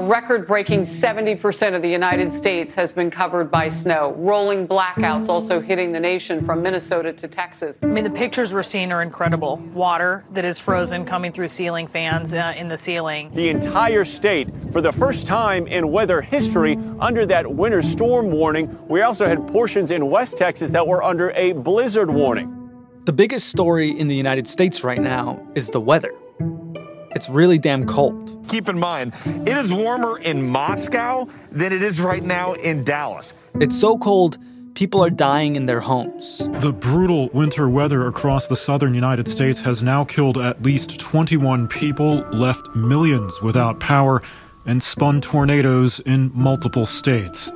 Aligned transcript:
A 0.00 0.02
record 0.02 0.46
breaking 0.46 0.80
70% 0.80 1.76
of 1.76 1.82
the 1.82 1.88
United 1.90 2.32
States 2.32 2.74
has 2.74 2.90
been 2.90 3.10
covered 3.10 3.50
by 3.50 3.68
snow. 3.68 4.14
Rolling 4.16 4.66
blackouts 4.66 5.28
also 5.28 5.60
hitting 5.60 5.92
the 5.92 6.00
nation 6.00 6.42
from 6.46 6.62
Minnesota 6.62 7.12
to 7.12 7.28
Texas. 7.28 7.78
I 7.82 7.86
mean, 7.86 8.04
the 8.04 8.08
pictures 8.08 8.54
we're 8.54 8.62
seeing 8.62 8.92
are 8.92 9.02
incredible. 9.02 9.58
Water 9.74 10.24
that 10.30 10.46
is 10.46 10.58
frozen 10.58 11.04
coming 11.04 11.32
through 11.32 11.48
ceiling 11.48 11.86
fans 11.86 12.32
uh, 12.32 12.54
in 12.56 12.68
the 12.68 12.78
ceiling. 12.78 13.30
The 13.34 13.50
entire 13.50 14.06
state, 14.06 14.50
for 14.72 14.80
the 14.80 14.90
first 14.90 15.26
time 15.26 15.66
in 15.66 15.92
weather 15.92 16.22
history, 16.22 16.78
under 16.98 17.26
that 17.26 17.54
winter 17.54 17.82
storm 17.82 18.30
warning. 18.30 18.78
We 18.88 19.02
also 19.02 19.26
had 19.26 19.46
portions 19.48 19.90
in 19.90 20.08
West 20.08 20.38
Texas 20.38 20.70
that 20.70 20.86
were 20.86 21.04
under 21.04 21.30
a 21.32 21.52
blizzard 21.52 22.10
warning. 22.10 22.56
The 23.04 23.12
biggest 23.12 23.50
story 23.50 23.90
in 23.90 24.08
the 24.08 24.16
United 24.16 24.48
States 24.48 24.82
right 24.82 25.02
now 25.02 25.46
is 25.54 25.68
the 25.68 25.80
weather. 25.82 26.14
It's 27.12 27.28
really 27.28 27.58
damn 27.58 27.86
cold. 27.86 28.46
Keep 28.48 28.68
in 28.68 28.78
mind, 28.78 29.12
it 29.26 29.56
is 29.56 29.72
warmer 29.72 30.18
in 30.20 30.48
Moscow 30.48 31.26
than 31.50 31.72
it 31.72 31.82
is 31.82 32.00
right 32.00 32.22
now 32.22 32.52
in 32.54 32.84
Dallas. 32.84 33.34
It's 33.54 33.78
so 33.78 33.98
cold, 33.98 34.38
people 34.74 35.02
are 35.02 35.10
dying 35.10 35.56
in 35.56 35.66
their 35.66 35.80
homes. 35.80 36.48
The 36.60 36.72
brutal 36.72 37.28
winter 37.30 37.68
weather 37.68 38.06
across 38.06 38.46
the 38.46 38.54
southern 38.54 38.94
United 38.94 39.28
States 39.28 39.60
has 39.62 39.82
now 39.82 40.04
killed 40.04 40.38
at 40.38 40.62
least 40.62 41.00
21 41.00 41.66
people, 41.66 42.20
left 42.32 42.68
millions 42.76 43.42
without 43.42 43.80
power, 43.80 44.22
and 44.64 44.80
spun 44.80 45.20
tornadoes 45.20 45.98
in 46.00 46.30
multiple 46.32 46.86
states. 46.86 47.50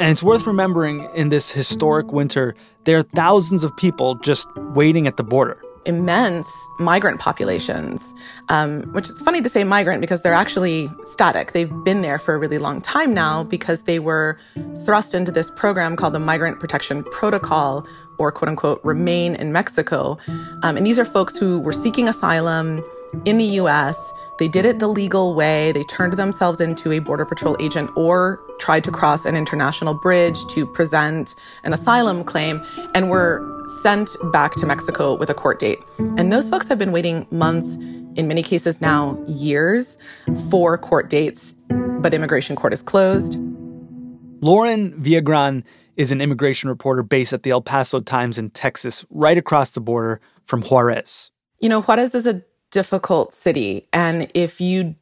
And 0.00 0.10
it's 0.10 0.22
worth 0.22 0.46
remembering 0.46 1.08
in 1.14 1.30
this 1.30 1.50
historic 1.50 2.12
winter, 2.12 2.54
there 2.84 2.98
are 2.98 3.02
thousands 3.02 3.64
of 3.64 3.74
people 3.76 4.16
just 4.16 4.48
waiting 4.56 5.06
at 5.06 5.16
the 5.16 5.24
border 5.24 5.62
immense 5.84 6.68
migrant 6.78 7.20
populations, 7.20 8.14
um, 8.48 8.82
which 8.92 9.08
is 9.08 9.20
funny 9.22 9.40
to 9.40 9.48
say 9.48 9.64
migrant 9.64 10.00
because 10.00 10.22
they're 10.22 10.34
actually 10.34 10.90
static. 11.04 11.52
They've 11.52 11.72
been 11.84 12.02
there 12.02 12.18
for 12.18 12.34
a 12.34 12.38
really 12.38 12.58
long 12.58 12.80
time 12.80 13.12
now 13.12 13.44
because 13.44 13.82
they 13.82 13.98
were 13.98 14.38
thrust 14.84 15.14
into 15.14 15.32
this 15.32 15.50
program 15.50 15.96
called 15.96 16.14
the 16.14 16.18
Migrant 16.18 16.60
Protection 16.60 17.04
Protocol, 17.04 17.86
or 18.18 18.30
quote 18.30 18.48
unquote, 18.48 18.80
remain 18.84 19.34
in 19.34 19.52
Mexico. 19.52 20.18
Um, 20.62 20.76
and 20.76 20.86
these 20.86 20.98
are 20.98 21.04
folks 21.04 21.36
who 21.36 21.58
were 21.58 21.72
seeking 21.72 22.08
asylum 22.08 22.84
in 23.24 23.38
the 23.38 23.44
US. 23.44 24.12
They 24.38 24.48
did 24.48 24.64
it 24.64 24.78
the 24.78 24.88
legal 24.88 25.34
way. 25.34 25.72
They 25.72 25.84
turned 25.84 26.14
themselves 26.14 26.60
into 26.60 26.90
a 26.92 26.98
Border 26.98 27.24
Patrol 27.24 27.56
agent 27.60 27.90
or 27.96 28.40
tried 28.58 28.84
to 28.84 28.90
cross 28.90 29.24
an 29.24 29.36
international 29.36 29.94
bridge 29.94 30.44
to 30.46 30.66
present 30.66 31.34
an 31.64 31.72
asylum 31.72 32.24
claim 32.24 32.62
and 32.94 33.10
were 33.10 33.51
sent 33.66 34.10
back 34.32 34.54
to 34.56 34.66
Mexico 34.66 35.14
with 35.14 35.30
a 35.30 35.34
court 35.34 35.58
date. 35.58 35.78
And 36.16 36.32
those 36.32 36.48
folks 36.48 36.68
have 36.68 36.78
been 36.78 36.92
waiting 36.92 37.26
months, 37.30 37.76
in 38.16 38.28
many 38.28 38.42
cases 38.42 38.80
now 38.80 39.18
years, 39.26 39.96
for 40.50 40.76
court 40.76 41.08
dates, 41.08 41.54
but 42.00 42.14
immigration 42.14 42.56
court 42.56 42.72
is 42.72 42.82
closed. 42.82 43.38
Lauren 44.40 44.92
Villagran 45.00 45.62
is 45.96 46.10
an 46.10 46.20
immigration 46.20 46.68
reporter 46.68 47.02
based 47.02 47.32
at 47.32 47.42
the 47.42 47.50
El 47.50 47.62
Paso 47.62 48.00
Times 48.00 48.38
in 48.38 48.50
Texas, 48.50 49.04
right 49.10 49.38
across 49.38 49.70
the 49.70 49.80
border 49.80 50.20
from 50.44 50.62
Juarez. 50.62 51.30
You 51.60 51.68
know, 51.68 51.80
Juarez 51.80 52.14
is 52.14 52.26
a 52.26 52.42
difficult 52.70 53.32
city. 53.32 53.86
And 53.92 54.30
if 54.34 54.60
you 54.60 54.96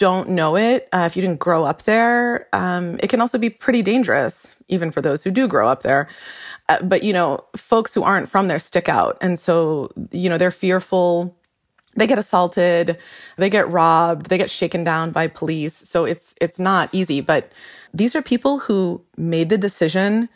don't 0.00 0.30
know 0.30 0.56
it, 0.56 0.88
uh, 0.92 1.04
if 1.06 1.14
you 1.14 1.20
didn't 1.20 1.40
grow 1.40 1.64
up 1.64 1.82
there, 1.82 2.48
um, 2.54 2.98
it 3.02 3.10
can 3.10 3.20
also 3.20 3.36
be 3.36 3.50
pretty 3.50 3.82
dangerous, 3.82 4.56
even 4.68 4.90
for 4.90 5.02
those 5.02 5.22
who 5.22 5.30
do 5.30 5.46
grow 5.46 5.68
up 5.68 5.82
there. 5.82 6.08
Uh, 6.70 6.80
but, 6.82 7.02
you 7.02 7.12
know, 7.12 7.44
folks 7.54 7.92
who 7.92 8.02
aren't 8.02 8.26
from 8.26 8.48
there 8.48 8.58
stick 8.58 8.88
out. 8.88 9.18
And 9.20 9.38
so, 9.38 9.90
you 10.10 10.30
know, 10.30 10.38
they're 10.38 10.50
fearful. 10.50 11.36
They 11.96 12.06
get 12.06 12.18
assaulted, 12.18 12.96
they 13.36 13.50
get 13.50 13.68
robbed, 13.68 14.30
they 14.30 14.38
get 14.38 14.48
shaken 14.48 14.84
down 14.84 15.10
by 15.10 15.26
police. 15.26 15.74
So 15.74 16.04
it's 16.06 16.34
it's 16.40 16.60
not 16.60 16.88
easy, 16.92 17.20
but 17.20 17.52
these 17.92 18.14
are 18.14 18.22
people 18.22 18.60
who 18.60 19.02
made 19.16 19.48
the 19.48 19.58
decision 19.58 20.28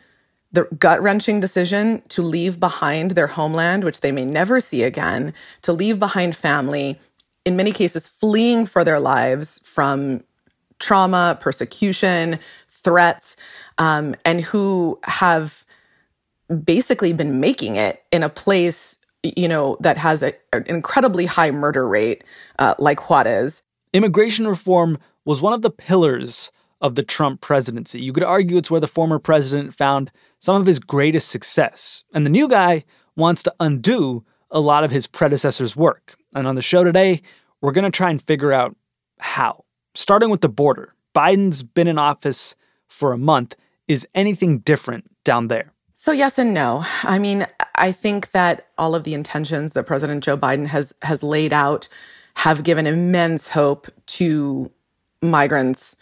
the 0.55 0.69
gut 0.79 1.03
wrenching 1.03 1.41
decision 1.41 2.01
to 2.09 2.23
leave 2.23 2.61
behind 2.61 3.13
their 3.13 3.27
homeland, 3.27 3.83
which 3.83 4.01
they 4.01 4.13
may 4.13 4.25
never 4.25 4.61
see 4.61 4.85
again, 4.85 5.35
to 5.63 5.73
leave 5.73 5.99
behind 5.99 6.37
family, 6.37 6.99
in 7.45 7.57
many 7.57 7.73
cases, 7.73 8.09
fleeing 8.09 8.67
for 8.67 8.85
their 8.85 9.01
lives 9.01 9.61
from 9.65 10.23
trauma, 10.79 11.39
persecution, 11.41 12.39
threats, 12.69 13.37
um, 13.79 14.15
and 14.25 14.41
who 14.41 14.99
have 15.05 15.65
basically 16.65 17.13
been 17.13 17.41
making 17.41 17.77
it 17.77 18.05
in 18.13 18.23
a 18.23 18.29
place 18.29 18.99
you 19.25 19.49
know 19.49 19.77
that 19.81 19.97
has 19.97 20.23
a, 20.23 20.35
an 20.53 20.65
incredibly 20.67 21.27
high 21.27 21.51
murder 21.51 21.89
rate 21.89 22.23
uh, 22.59 22.75
like 22.79 23.09
Juarez. 23.09 23.63
Immigration 23.93 24.47
reform 24.47 24.99
was 25.25 25.41
one 25.41 25.53
of 25.53 25.63
the 25.63 25.71
pillars 25.71 26.53
of 26.81 26.95
the 26.95 27.03
Trump 27.03 27.41
presidency. 27.41 28.01
You 28.01 28.13
could 28.13 28.23
argue 28.23 28.57
it's 28.59 28.71
where 28.71 28.81
the 28.81 28.87
former 28.87 29.19
president 29.19 29.73
found 29.73 30.11
some 30.41 30.61
of 30.61 30.67
his 30.67 30.79
greatest 30.79 31.29
success. 31.29 32.05
And 32.13 32.27
the 32.27 32.31
new 32.31 32.49
guy 32.49 32.85
wants 33.17 33.43
to 33.45 33.55
undo 33.61 34.25
a 34.51 34.61
lot 34.61 34.85
of 34.85 34.91
his 34.91 35.07
predecessor's 35.07 35.77
work. 35.77 36.17
And 36.35 36.47
on 36.47 36.55
the 36.55 36.63
show 36.63 36.85
today, 36.85 37.23
we're 37.61 37.73
going 37.73 37.91
to 37.91 37.97
try 37.97 38.11
and 38.11 38.23
figure 38.23 38.53
out 38.53 38.77
how. 39.19 39.65
Starting 39.95 40.31
with 40.31 40.41
the 40.41 40.49
border. 40.49 40.95
Biden's 41.15 41.63
been 41.63 41.87
in 41.87 41.99
office 41.99 42.55
for 42.89 43.13
a 43.13 43.19
month. 43.19 43.55
Is 43.87 44.07
anything 44.15 44.59
different 44.59 45.11
down 45.25 45.49
there? 45.49 45.73
So 45.95 46.11
yes 46.11 46.39
and 46.39 46.53
no. 46.53 46.85
I 47.05 47.19
mean, 47.19 47.47
I 47.77 47.93
think 47.93 48.33
that 48.33 48.69
all 48.77 48.95
of 48.95 49.05
the 49.05 49.15
intentions 49.15 49.73
that 49.73 49.85
President 49.85 50.25
Joe 50.25 50.37
Biden 50.37 50.67
has 50.67 50.93
has 51.03 51.23
laid 51.23 51.53
out 51.53 51.89
have 52.35 52.65
given 52.65 52.87
immense 52.87 53.47
hope 53.47 53.89
to 54.07 54.71
migrants 55.23 55.97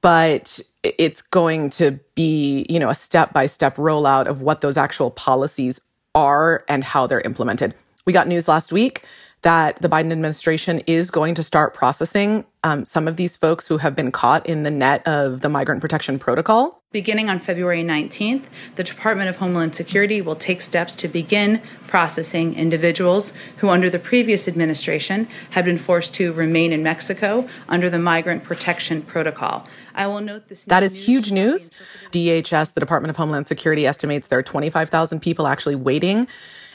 but 0.00 0.60
it's 0.82 1.20
going 1.20 1.70
to 1.70 1.98
be, 2.14 2.66
you 2.68 2.78
know, 2.78 2.88
a 2.88 2.94
step 2.94 3.32
by 3.32 3.46
step 3.46 3.76
rollout 3.76 4.26
of 4.26 4.40
what 4.40 4.60
those 4.60 4.76
actual 4.76 5.10
policies 5.10 5.80
are 6.18 6.64
and 6.68 6.82
how 6.82 7.06
they're 7.06 7.20
implemented. 7.20 7.74
We 8.04 8.12
got 8.12 8.26
news 8.26 8.48
last 8.48 8.72
week 8.72 9.04
that 9.42 9.80
the 9.80 9.88
Biden 9.88 10.10
administration 10.10 10.80
is 10.86 11.10
going 11.10 11.34
to 11.36 11.42
start 11.42 11.72
processing 11.72 12.44
um, 12.64 12.84
some 12.84 13.06
of 13.06 13.16
these 13.16 13.36
folks 13.36 13.68
who 13.68 13.78
have 13.78 13.94
been 13.94 14.10
caught 14.10 14.44
in 14.46 14.64
the 14.64 14.70
net 14.70 15.06
of 15.06 15.42
the 15.42 15.48
migrant 15.48 15.80
protection 15.80 16.18
protocol. 16.18 16.82
Beginning 16.90 17.30
on 17.30 17.38
February 17.38 17.84
19th, 17.84 18.46
the 18.74 18.82
Department 18.82 19.28
of 19.28 19.36
Homeland 19.36 19.74
Security 19.74 20.20
will 20.20 20.34
take 20.34 20.60
steps 20.60 20.96
to 20.96 21.06
begin 21.06 21.60
processing 21.86 22.54
individuals 22.54 23.32
who, 23.58 23.68
under 23.68 23.88
the 23.88 23.98
previous 23.98 24.48
administration, 24.48 25.28
had 25.50 25.64
been 25.66 25.78
forced 25.78 26.14
to 26.14 26.32
remain 26.32 26.72
in 26.72 26.82
Mexico 26.82 27.46
under 27.68 27.88
the 27.88 27.98
Migrant 27.98 28.42
Protection 28.42 29.02
Protocol. 29.02 29.68
I 29.98 30.06
will 30.06 30.20
note 30.20 30.48
this. 30.48 30.64
That 30.64 30.82
is 30.82 30.94
huge 30.96 31.32
news. 31.32 31.70
DHS, 32.12 32.72
the 32.74 32.80
Department 32.80 33.10
of 33.10 33.16
Homeland 33.16 33.46
Security, 33.46 33.86
estimates 33.86 34.28
there 34.28 34.38
are 34.38 34.44
25,000 34.44 35.20
people 35.20 35.46
actually 35.46 35.74
waiting. 35.74 36.28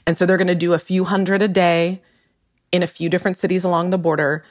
And 0.05 0.17
so 0.17 0.25
they're 0.25 0.37
going 0.37 0.47
to 0.47 0.55
do 0.55 0.73
a 0.73 0.79
few 0.79 1.05
hundred 1.05 1.41
a 1.41 1.47
day 1.47 2.01
in 2.73 2.83
a 2.83 2.87
few 2.87 3.09
different 3.09 3.37
cities 3.37 3.63
along 3.63 3.91
the 3.91 3.97
border. 3.97 4.43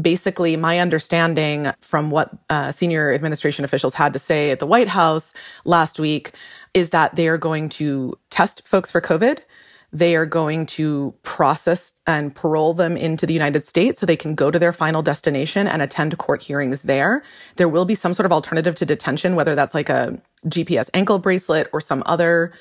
Basically, 0.00 0.56
my 0.56 0.78
understanding 0.78 1.70
from 1.80 2.10
what 2.10 2.30
uh, 2.48 2.72
senior 2.72 3.12
administration 3.12 3.64
officials 3.64 3.94
had 3.94 4.14
to 4.14 4.18
say 4.18 4.50
at 4.50 4.58
the 4.58 4.66
White 4.66 4.88
House 4.88 5.34
last 5.64 6.00
week 6.00 6.32
is 6.72 6.90
that 6.90 7.14
they 7.16 7.28
are 7.28 7.38
going 7.38 7.68
to 7.68 8.18
test 8.30 8.66
folks 8.66 8.90
for 8.90 9.00
COVID. 9.00 9.40
They 9.94 10.16
are 10.16 10.26
going 10.26 10.66
to 10.66 11.14
process 11.22 11.92
and 12.06 12.34
parole 12.34 12.74
them 12.74 12.96
into 12.96 13.26
the 13.26 13.32
United 13.32 13.64
States 13.64 14.00
so 14.00 14.06
they 14.06 14.16
can 14.16 14.34
go 14.34 14.50
to 14.50 14.58
their 14.58 14.72
final 14.72 15.02
destination 15.02 15.68
and 15.68 15.80
attend 15.80 16.18
court 16.18 16.42
hearings 16.42 16.82
there. 16.82 17.22
There 17.56 17.68
will 17.68 17.84
be 17.84 17.94
some 17.94 18.12
sort 18.12 18.26
of 18.26 18.32
alternative 18.32 18.74
to 18.74 18.84
detention, 18.84 19.36
whether 19.36 19.54
that's 19.54 19.72
like 19.72 19.88
a 19.88 20.20
GPS 20.46 20.90
ankle 20.94 21.20
bracelet 21.20 21.68
or 21.72 21.80
some 21.80 22.02
other 22.06 22.52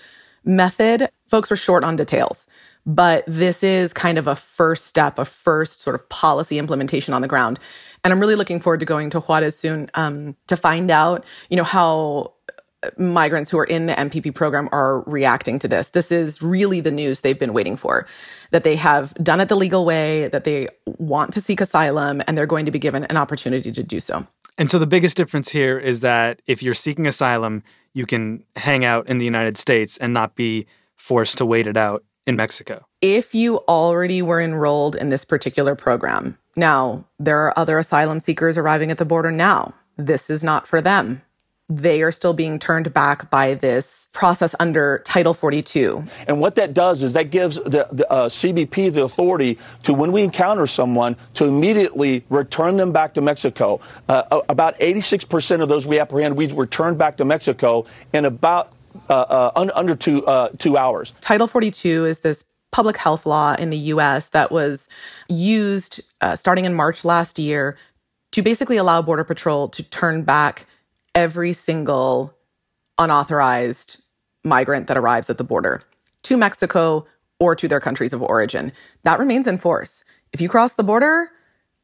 method. 0.45 1.09
Folks 1.27 1.49
were 1.49 1.55
short 1.55 1.83
on 1.83 1.95
details. 1.95 2.47
But 2.85 3.23
this 3.27 3.63
is 3.63 3.93
kind 3.93 4.17
of 4.17 4.27
a 4.27 4.35
first 4.35 4.87
step, 4.87 5.17
a 5.17 5.25
first 5.25 5.81
sort 5.81 5.95
of 5.95 6.07
policy 6.09 6.59
implementation 6.59 7.13
on 7.13 7.21
the 7.21 7.27
ground. 7.27 7.59
And 8.03 8.11
I'm 8.11 8.19
really 8.19 8.35
looking 8.35 8.59
forward 8.59 8.81
to 8.81 8.85
going 8.85 9.09
to 9.11 9.21
Juarez 9.21 9.57
soon 9.57 9.89
um, 9.93 10.35
to 10.47 10.57
find 10.57 10.91
out, 10.91 11.25
you 11.49 11.55
know, 11.55 11.63
how 11.63 12.33
migrants 12.97 13.49
who 13.49 13.57
are 13.57 13.65
in 13.65 13.85
the 13.85 13.93
MPP 13.93 14.33
program 14.33 14.69
are 14.71 15.01
reacting 15.01 15.59
to 15.59 15.67
this. 15.67 15.89
This 15.89 16.11
is 16.11 16.41
really 16.41 16.79
the 16.79 16.91
news 16.91 17.21
they've 17.21 17.39
been 17.39 17.53
waiting 17.53 17.75
for 17.75 18.07
that 18.51 18.63
they 18.63 18.75
have 18.75 19.13
done 19.15 19.39
it 19.39 19.49
the 19.49 19.55
legal 19.55 19.85
way, 19.85 20.27
that 20.29 20.43
they 20.43 20.67
want 20.85 21.33
to 21.33 21.41
seek 21.41 21.61
asylum, 21.61 22.21
and 22.27 22.37
they're 22.37 22.45
going 22.45 22.65
to 22.65 22.71
be 22.71 22.79
given 22.79 23.03
an 23.05 23.17
opportunity 23.17 23.71
to 23.71 23.83
do 23.83 23.99
so. 23.99 24.25
And 24.57 24.69
so 24.69 24.77
the 24.77 24.87
biggest 24.87 25.17
difference 25.17 25.49
here 25.49 25.79
is 25.79 26.01
that 26.01 26.41
if 26.45 26.61
you're 26.61 26.75
seeking 26.75 27.07
asylum, 27.07 27.63
you 27.93 28.05
can 28.05 28.43
hang 28.55 28.85
out 28.85 29.09
in 29.09 29.17
the 29.17 29.25
United 29.25 29.57
States 29.57 29.97
and 29.97 30.13
not 30.13 30.35
be 30.35 30.67
forced 30.95 31.37
to 31.39 31.45
wait 31.45 31.67
it 31.67 31.77
out 31.77 32.03
in 32.25 32.35
Mexico. 32.35 32.85
If 33.01 33.35
you 33.35 33.57
already 33.67 34.21
were 34.21 34.39
enrolled 34.39 34.95
in 34.95 35.09
this 35.09 35.25
particular 35.25 35.75
program, 35.75 36.37
now 36.55 37.03
there 37.19 37.39
are 37.39 37.57
other 37.57 37.79
asylum 37.79 38.19
seekers 38.19 38.57
arriving 38.57 38.91
at 38.91 38.97
the 38.97 39.05
border 39.05 39.31
now. 39.31 39.73
This 39.97 40.29
is 40.29 40.43
not 40.43 40.67
for 40.67 40.81
them. 40.81 41.21
They 41.69 42.01
are 42.01 42.11
still 42.11 42.33
being 42.33 42.59
turned 42.59 42.93
back 42.93 43.29
by 43.29 43.53
this 43.53 44.09
process 44.11 44.53
under 44.59 45.01
Title 45.05 45.33
42. 45.33 46.03
And 46.27 46.41
what 46.41 46.55
that 46.55 46.73
does 46.73 47.03
is 47.03 47.13
that 47.13 47.29
gives 47.29 47.55
the, 47.55 47.87
the 47.89 48.11
uh, 48.11 48.27
CBP 48.27 48.93
the 48.93 49.03
authority 49.03 49.57
to, 49.83 49.93
when 49.93 50.11
we 50.11 50.23
encounter 50.23 50.67
someone, 50.67 51.15
to 51.35 51.45
immediately 51.45 52.25
return 52.29 52.75
them 52.75 52.91
back 52.91 53.13
to 53.13 53.21
Mexico. 53.21 53.79
Uh, 54.09 54.41
about 54.49 54.77
86% 54.79 55.61
of 55.61 55.69
those 55.69 55.87
we 55.87 55.99
apprehend, 55.99 56.35
we 56.35 56.47
return 56.47 56.97
back 56.97 57.15
to 57.17 57.25
Mexico 57.25 57.85
in 58.11 58.25
about 58.25 58.73
uh, 59.09 59.13
uh, 59.13 59.71
under 59.73 59.95
two 59.95 60.25
uh, 60.27 60.49
two 60.59 60.77
hours. 60.77 61.13
Title 61.21 61.47
42 61.47 62.05
is 62.05 62.19
this 62.19 62.43
public 62.71 62.97
health 62.97 63.25
law 63.25 63.55
in 63.55 63.69
the 63.69 63.77
U.S. 63.77 64.29
that 64.29 64.51
was 64.51 64.89
used 65.29 66.01
uh, 66.21 66.35
starting 66.35 66.65
in 66.65 66.73
March 66.73 67.05
last 67.05 67.39
year 67.39 67.77
to 68.31 68.41
basically 68.41 68.77
allow 68.77 69.01
Border 69.01 69.23
Patrol 69.23 69.69
to 69.69 69.83
turn 69.83 70.23
back 70.23 70.67
every 71.15 71.53
single 71.53 72.35
unauthorized 72.97 74.01
migrant 74.43 74.87
that 74.87 74.97
arrives 74.97 75.29
at 75.29 75.37
the 75.37 75.43
border 75.43 75.81
to 76.23 76.37
Mexico 76.37 77.05
or 77.39 77.55
to 77.55 77.67
their 77.67 77.79
countries 77.79 78.13
of 78.13 78.21
origin. 78.21 78.71
That 79.03 79.19
remains 79.19 79.47
in 79.47 79.57
force. 79.57 80.03
If 80.31 80.41
you 80.41 80.49
cross 80.49 80.73
the 80.73 80.83
border, 80.83 81.29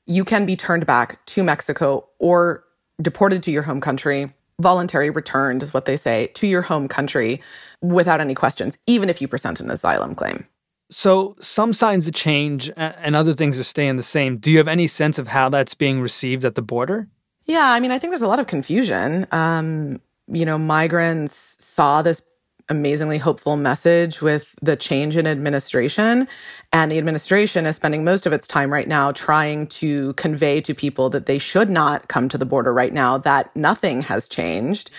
you 0.05 0.23
can 0.23 0.45
be 0.45 0.55
turned 0.55 0.85
back 0.85 1.23
to 1.27 1.43
Mexico 1.43 2.07
or 2.19 2.63
deported 3.01 3.43
to 3.43 3.51
your 3.51 3.63
home 3.63 3.81
country 3.81 4.33
voluntary 4.59 5.09
returned, 5.09 5.63
is 5.63 5.73
what 5.73 5.85
they 5.85 5.97
say, 5.97 6.27
to 6.35 6.47
your 6.47 6.61
home 6.61 6.87
country 6.87 7.41
without 7.81 8.21
any 8.21 8.35
questions, 8.35 8.77
even 8.87 9.09
if 9.09 9.21
you 9.21 9.27
present 9.27 9.59
an 9.59 9.71
asylum 9.71 10.15
claim. 10.15 10.45
So, 10.91 11.35
some 11.39 11.71
signs 11.71 12.07
of 12.07 12.13
change 12.13 12.71
and 12.75 13.15
other 13.15 13.33
things 13.33 13.59
are 13.59 13.63
staying 13.63 13.95
the 13.95 14.03
same. 14.03 14.37
Do 14.37 14.51
you 14.51 14.57
have 14.57 14.67
any 14.67 14.87
sense 14.87 15.19
of 15.19 15.27
how 15.27 15.49
that's 15.49 15.75
being 15.75 16.01
received 16.01 16.45
at 16.45 16.55
the 16.55 16.61
border? 16.61 17.07
Yeah, 17.49 17.71
I 17.71 17.79
mean, 17.79 17.89
I 17.89 17.97
think 17.97 18.11
there's 18.11 18.21
a 18.21 18.27
lot 18.27 18.39
of 18.39 18.45
confusion. 18.45 19.25
Um, 19.31 19.99
you 20.27 20.45
know, 20.45 20.59
migrants 20.59 21.57
saw 21.59 22.03
this 22.03 22.21
amazingly 22.69 23.17
hopeful 23.17 23.57
message 23.57 24.21
with 24.21 24.53
the 24.61 24.75
change 24.75 25.17
in 25.17 25.25
administration. 25.25 26.27
And 26.71 26.91
the 26.91 26.99
administration 26.99 27.65
is 27.65 27.75
spending 27.75 28.03
most 28.03 28.27
of 28.27 28.33
its 28.33 28.45
time 28.47 28.71
right 28.71 28.87
now 28.87 29.11
trying 29.13 29.65
to 29.81 30.13
convey 30.13 30.61
to 30.61 30.75
people 30.75 31.09
that 31.09 31.25
they 31.25 31.39
should 31.39 31.71
not 31.71 32.07
come 32.07 32.29
to 32.29 32.37
the 32.37 32.45
border 32.45 32.71
right 32.71 32.93
now, 32.93 33.17
that 33.17 33.49
nothing 33.55 34.03
has 34.03 34.29
changed. 34.29 34.91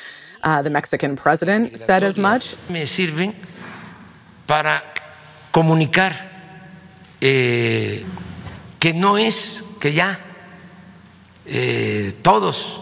Uh, 0.43 0.61
the 0.61 0.71
Mexican 0.71 1.15
president 1.15 1.79
said 1.79 2.03
as 2.03 2.19
much. 2.19 2.57
Me 2.69 2.83
sirven 2.83 3.33
para 4.49 4.83
comunicar 5.53 6.17
eh, 7.23 8.03
que 8.81 8.93
no 8.93 9.15
es 9.15 9.63
que 9.79 9.93
ya 9.93 10.17
eh, 11.51 12.13
todos 12.23 12.81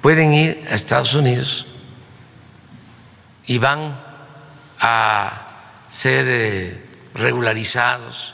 pueden 0.00 0.32
ir 0.32 0.64
a 0.70 0.74
Estados 0.74 1.14
Unidos 1.14 1.66
y 3.46 3.58
van 3.58 3.96
a 4.80 5.86
ser 5.90 6.24
eh, 6.28 6.82
regularizados. 7.14 8.32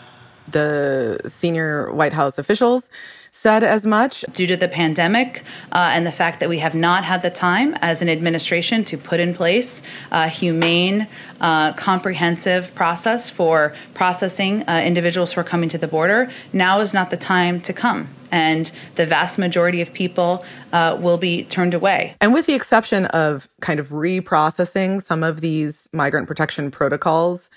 The 0.51 1.21
senior 1.27 1.91
White 1.93 2.13
House 2.13 2.39
officials 2.39 2.91
said 3.35 3.65
as 3.65 3.85
much. 3.85 4.25
Due 4.33 4.47
to 4.47 4.57
the 4.57 4.69
pandemic 4.69 5.43
uh, 5.73 5.91
and 5.93 6.07
the 6.07 6.13
fact 6.13 6.39
that 6.39 6.49
we 6.49 6.61
have 6.61 6.75
not 6.75 7.03
had 7.03 7.23
the 7.23 7.31
time 7.31 7.75
as 7.81 8.01
an 8.01 8.09
administration 8.09 8.85
to 8.85 8.97
put 8.97 9.19
in 9.19 9.35
place 9.35 9.83
a 10.13 10.29
humane, 10.29 11.09
uh, 11.41 11.73
comprehensive 11.73 12.73
process 12.77 13.31
for 13.31 13.75
processing 13.93 14.63
uh, 14.69 14.81
individuals 14.85 15.33
who 15.33 15.41
are 15.41 15.45
coming 15.45 15.69
to 15.69 15.79
the 15.79 15.89
border, 15.89 16.31
now 16.53 16.79
is 16.79 16.95
not 16.95 17.11
the 17.11 17.17
time 17.17 17.61
to 17.61 17.73
come. 17.73 18.09
And 18.35 18.73
the 18.97 19.07
vast 19.07 19.39
majority 19.39 19.81
of 19.81 19.95
people 19.95 20.45
uh, 20.73 20.99
will 21.01 21.19
be 21.19 21.45
turned 21.45 21.73
away. 21.73 22.17
And 22.21 22.35
with 22.35 22.47
the 22.47 22.55
exception 22.55 23.05
of 23.07 23.49
kind 23.61 23.79
of 23.79 23.91
reprocessing 23.91 25.01
some 25.01 25.23
of 25.23 25.41
these 25.41 25.89
migrant 25.93 26.27
protection 26.27 26.73
protocols, 26.73 27.49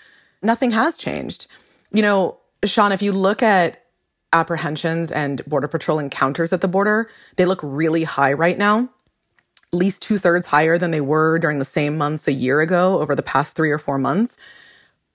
nothing 0.43 0.69
has 0.69 0.95
changed. 0.95 1.47
You 1.91 2.03
know, 2.03 2.37
Sean, 2.63 2.91
if 2.91 3.01
you 3.01 3.11
look 3.11 3.41
at 3.41 3.85
apprehensions 4.33 5.11
and 5.11 5.43
Border 5.45 5.67
Patrol 5.67 5.97
encounters 5.97 6.53
at 6.53 6.61
the 6.61 6.67
border, 6.67 7.09
they 7.37 7.45
look 7.45 7.61
really 7.63 8.03
high 8.03 8.33
right 8.33 8.59
now, 8.59 8.83
at 8.83 9.79
least 9.79 10.03
two 10.03 10.19
thirds 10.19 10.45
higher 10.45 10.77
than 10.77 10.91
they 10.91 11.01
were 11.01 11.39
during 11.39 11.57
the 11.57 11.65
same 11.65 11.97
months 11.97 12.27
a 12.27 12.33
year 12.33 12.61
ago 12.61 13.01
over 13.01 13.15
the 13.15 13.23
past 13.23 13.55
three 13.55 13.71
or 13.71 13.79
four 13.79 13.97
months. 13.97 14.37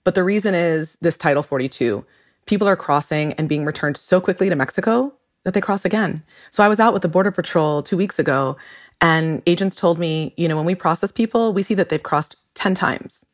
But 0.03 0.15
the 0.15 0.25
reason 0.25 0.55
is 0.55 0.97
this 0.99 1.17
Title 1.17 1.41
42. 1.41 2.03
People 2.47 2.67
are 2.67 2.75
crossing 2.75 3.31
and 3.33 3.47
being 3.47 3.63
returned 3.63 3.95
so 3.95 4.19
quickly 4.19 4.49
to 4.49 4.57
Mexico 4.57 5.13
that 5.43 5.53
they 5.53 5.61
cross 5.61 5.85
again. 5.85 6.23
So 6.49 6.63
I 6.63 6.67
was 6.67 6.79
out 6.79 6.93
with 6.93 7.01
the 7.01 7.09
Border 7.09 7.31
Patrol 7.31 7.83
two 7.83 7.97
weeks 7.97 8.19
ago, 8.19 8.57
and 9.01 9.41
agents 9.45 9.75
told 9.75 9.99
me, 9.99 10.33
you 10.37 10.47
know, 10.47 10.55
when 10.55 10.65
we 10.65 10.75
process 10.75 11.11
people, 11.11 11.53
we 11.53 11.63
see 11.63 11.73
that 11.73 11.89
they've 11.89 12.01
crossed 12.01 12.35
10 12.55 12.75
times. 12.75 13.25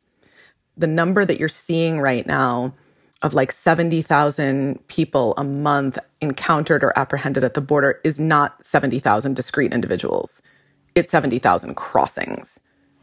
The 0.76 0.86
number 0.86 1.24
that 1.24 1.38
you're 1.38 1.48
seeing 1.48 2.00
right 2.00 2.26
now 2.26 2.74
of 3.22 3.34
like 3.34 3.52
70,000 3.52 4.86
people 4.88 5.34
a 5.36 5.44
month 5.44 5.98
encountered 6.20 6.82
or 6.82 6.98
apprehended 6.98 7.44
at 7.44 7.54
the 7.54 7.60
border 7.60 8.00
is 8.02 8.18
not 8.18 8.64
70,000 8.64 9.34
discrete 9.34 9.74
individuals. 9.74 10.40
It's 10.94 11.10
70,000 11.10 11.74
crossings. 11.74 12.58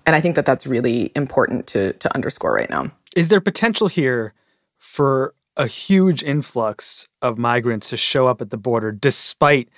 And 0.06 0.16
I 0.16 0.22
think 0.22 0.36
that 0.36 0.46
that's 0.46 0.66
really 0.66 1.12
important 1.16 1.68
to, 1.68 1.94
to 1.94 2.14
underscore 2.16 2.54
right 2.54 2.70
now. 2.70 2.92
Is 3.16 3.28
there 3.28 3.42
potential 3.42 3.88
here 3.88 4.34
for 4.80 5.34
a 5.58 5.68
huge 5.68 6.24
influx 6.24 7.08
of 7.22 7.38
migrants 7.38 7.90
to 7.90 7.98
show 7.98 8.28
up 8.28 8.42
at 8.42 8.50
the 8.50 8.58
border 8.58 8.92
despite 8.92 9.70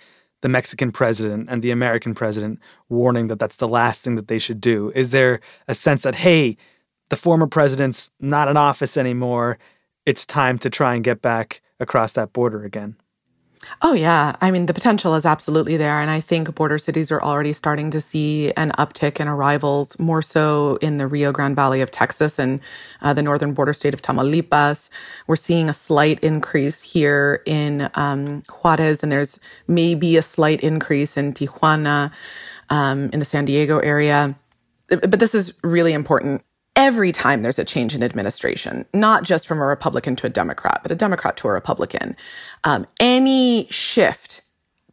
the 0.42 0.50
Mexican 0.50 0.92
president 0.92 1.48
and 1.50 1.62
the 1.62 1.72
American 1.72 2.14
president 2.14 2.60
warning 2.90 3.28
that 3.28 3.40
that's 3.40 3.58
the 3.58 3.68
last 3.68 4.04
thing 4.04 4.16
that 4.16 4.28
they 4.28 4.40
should 4.40 4.62
do? 4.62 4.92
Is 4.96 5.12
there 5.12 5.42
a 5.68 5.74
sense 5.74 6.04
that, 6.04 6.16
hey, 6.16 6.56
the 7.10 7.18
former 7.18 7.48
president's 7.48 8.12
not 8.20 8.48
in 8.48 8.58
office 8.58 8.96
anymore? 8.98 9.58
it's 10.10 10.26
time 10.26 10.58
to 10.58 10.70
try 10.72 10.96
and 10.96 11.04
get 11.04 11.22
back 11.22 11.62
across 11.80 12.14
that 12.14 12.34
border 12.34 12.64
again? 12.64 12.96
Oh, 13.82 13.94
yeah. 13.94 14.36
I 14.40 14.52
mean, 14.52 14.68
the 14.68 14.74
potential 14.74 15.16
is 15.16 15.26
absolutely 15.26 15.76
there. 15.76 16.00
And 16.00 16.10
I 16.10 16.22
think 16.22 16.54
border 16.56 16.78
cities 16.78 17.12
are 17.12 17.22
already 17.22 17.52
starting 17.52 17.92
to 17.92 18.00
see 18.00 18.52
an 18.54 18.72
uptick 18.78 19.20
in 19.20 19.28
arrivals, 19.28 20.00
more 20.00 20.22
so 20.22 20.78
in 20.78 20.98
the 20.98 21.08
Rio 21.08 21.34
Grande 21.34 21.58
Valley 21.58 21.82
of 21.82 21.92
Texas 21.92 22.40
and 22.40 22.62
uh, 23.02 23.14
the 23.14 23.22
northern 23.22 23.54
border 23.54 23.74
state 23.74 23.94
of 23.94 24.02
Tamaulipas. 24.02 24.90
We're 25.28 25.36
seeing 25.36 25.68
a 25.68 25.74
slight 25.74 26.20
increase 26.22 26.82
here 26.82 27.42
in 27.46 27.90
um, 27.96 28.44
Juarez, 28.50 29.04
and 29.04 29.12
there's 29.12 29.40
maybe 29.68 30.16
a 30.16 30.22
slight 30.22 30.62
increase 30.62 31.18
in 31.18 31.34
Tijuana, 31.34 32.12
um, 32.70 33.10
in 33.12 33.20
the 33.20 33.26
San 33.26 33.44
Diego 33.44 33.80
area. 33.80 34.36
But 34.88 35.20
this 35.20 35.36
is 35.36 35.54
really 35.64 35.94
important 35.94 36.44
every 36.80 37.12
time 37.12 37.42
there's 37.42 37.60
a 37.60 37.66
change 37.66 37.94
in 37.94 38.02
administration, 38.02 38.86
not 38.94 39.24
just 39.24 39.46
from 39.46 39.60
a 39.60 39.66
Republican 39.66 40.16
to 40.16 40.26
a 40.26 40.30
Democrat, 40.30 40.80
but 40.82 40.94
a 40.94 40.96
Democrat 40.96 41.36
to 41.36 41.50
a 41.50 41.52
Republican, 41.52 42.16
um, 42.64 42.88
any 43.02 43.68
shift, 43.70 44.42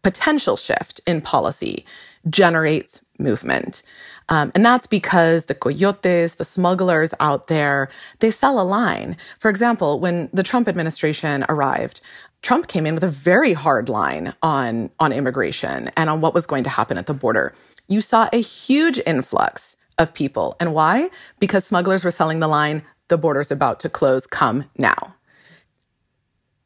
potential 0.03 0.57
shift 0.57 1.01
in 1.07 1.21
policy 1.21 1.87
generates 2.29 3.01
movement. 3.21 3.85
Um, 4.29 4.51
and 4.57 4.67
that's 4.67 4.89
because 4.89 5.45
the 5.45 5.55
coyotes, 5.55 6.35
the 6.35 6.45
smugglers 6.45 7.15
out 7.21 7.47
there, 7.47 7.89
they 8.19 8.33
sell 8.33 8.61
a 8.61 8.67
line. 8.67 9.17
For 9.39 9.49
example, 9.49 10.01
when 10.01 10.29
the 10.33 10.43
Trump 10.43 10.67
administration 10.67 11.45
arrived, 11.49 12.01
Trump 12.43 12.67
came 12.67 12.85
in 12.85 12.95
with 12.95 13.05
a 13.05 13.09
very 13.09 13.53
hard 13.53 13.89
line 13.89 14.35
on, 14.43 14.91
on 14.99 15.13
immigration 15.13 15.93
and 15.97 16.11
on 16.11 16.21
what 16.21 16.35
was 16.35 16.47
going 16.47 16.65
to 16.65 16.71
happen 16.71 16.99
at 16.99 17.07
the 17.07 17.15
border. 17.15 17.55
You 17.87 18.01
saw 18.01 18.29
a 18.33 18.43
huge 18.43 19.01
influx 19.07 19.77
of 19.99 20.15
people. 20.15 20.57
And 20.61 20.75
why? 20.75 21.11
Because 21.39 21.67
smugglers 21.67 22.05
were 22.05 22.11
selling 22.11 22.41
the 22.41 22.49
line, 22.49 22.83
the 23.09 23.19
border's 23.19 23.51
about 23.51 23.81
to 23.81 23.89
close, 23.89 24.27
come 24.27 24.65
now. 24.77 25.15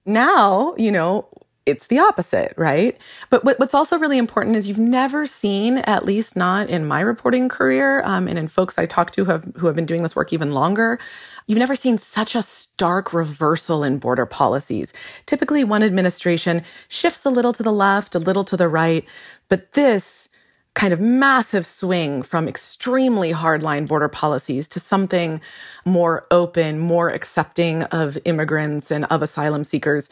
Now, 0.06 0.74
you 0.76 0.90
know, 0.90 1.28
it's 1.66 1.86
the 1.88 1.98
opposite, 1.98 2.54
right? 2.56 2.98
But 3.28 3.44
what's 3.44 3.74
also 3.74 3.98
really 3.98 4.18
important 4.18 4.56
is 4.56 4.66
you've 4.66 4.78
never 4.78 5.26
seen, 5.26 5.78
at 5.78 6.04
least 6.04 6.34
not 6.34 6.68
in 6.70 6.86
my 6.86 7.00
reporting 7.00 7.48
career, 7.48 8.02
um, 8.04 8.26
and 8.26 8.38
in 8.38 8.48
folks 8.48 8.78
I 8.78 8.86
talk 8.86 9.10
to 9.12 9.24
who 9.24 9.30
have, 9.30 9.44
who 9.56 9.66
have 9.66 9.76
been 9.76 9.86
doing 9.86 10.02
this 10.02 10.16
work 10.16 10.32
even 10.32 10.52
longer, 10.52 10.98
you've 11.46 11.58
never 11.58 11.76
seen 11.76 11.98
such 11.98 12.34
a 12.34 12.42
stark 12.42 13.12
reversal 13.12 13.84
in 13.84 13.98
border 13.98 14.26
policies. 14.26 14.92
Typically, 15.26 15.62
one 15.62 15.82
administration 15.82 16.62
shifts 16.88 17.24
a 17.24 17.30
little 17.30 17.52
to 17.52 17.62
the 17.62 17.72
left, 17.72 18.14
a 18.14 18.18
little 18.18 18.44
to 18.44 18.56
the 18.56 18.68
right, 18.68 19.04
but 19.48 19.72
this 19.74 20.29
kind 20.74 20.92
of 20.92 21.00
massive 21.00 21.66
swing 21.66 22.22
from 22.22 22.48
extremely 22.48 23.32
hardline 23.32 23.88
border 23.88 24.08
policies 24.08 24.68
to 24.68 24.80
something 24.80 25.40
more 25.84 26.26
open, 26.30 26.78
more 26.78 27.08
accepting 27.08 27.82
of 27.84 28.16
immigrants 28.24 28.90
and 28.90 29.04
of 29.06 29.22
asylum 29.22 29.64
seekers. 29.64 30.08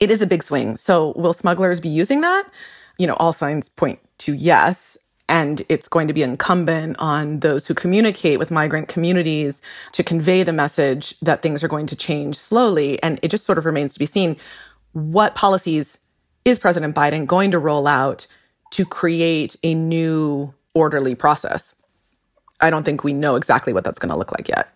It 0.00 0.10
is 0.10 0.22
a 0.22 0.26
big 0.26 0.42
swing. 0.42 0.76
So, 0.76 1.12
will 1.16 1.32
smugglers 1.32 1.78
be 1.78 1.88
using 1.88 2.22
that? 2.22 2.44
You 2.98 3.06
know, 3.06 3.14
all 3.14 3.32
signs 3.32 3.68
point 3.68 4.00
to 4.18 4.32
yes. 4.32 4.98
And 5.28 5.62
it's 5.68 5.86
going 5.86 6.08
to 6.08 6.14
be 6.14 6.24
incumbent 6.24 6.96
on 6.98 7.38
those 7.38 7.64
who 7.64 7.72
communicate 7.72 8.40
with 8.40 8.50
migrant 8.50 8.88
communities 8.88 9.62
to 9.92 10.02
convey 10.02 10.42
the 10.42 10.52
message 10.52 11.14
that 11.20 11.40
things 11.40 11.62
are 11.62 11.68
going 11.68 11.86
to 11.86 11.94
change 11.94 12.36
slowly. 12.36 13.00
And 13.00 13.20
it 13.22 13.28
just 13.28 13.44
sort 13.44 13.56
of 13.56 13.64
remains 13.64 13.92
to 13.92 14.00
be 14.00 14.06
seen 14.06 14.36
what 14.92 15.36
policies 15.36 15.98
is 16.44 16.58
President 16.58 16.96
Biden 16.96 17.26
going 17.26 17.52
to 17.52 17.60
roll 17.60 17.86
out 17.86 18.26
to 18.70 18.84
create 18.84 19.56
a 19.62 19.74
new 19.74 20.52
orderly 20.74 21.14
process. 21.14 21.74
I 22.60 22.70
don't 22.70 22.84
think 22.84 23.04
we 23.04 23.12
know 23.12 23.36
exactly 23.36 23.72
what 23.72 23.84
that's 23.84 23.98
going 23.98 24.10
to 24.10 24.16
look 24.16 24.32
like 24.32 24.48
yet. 24.48 24.68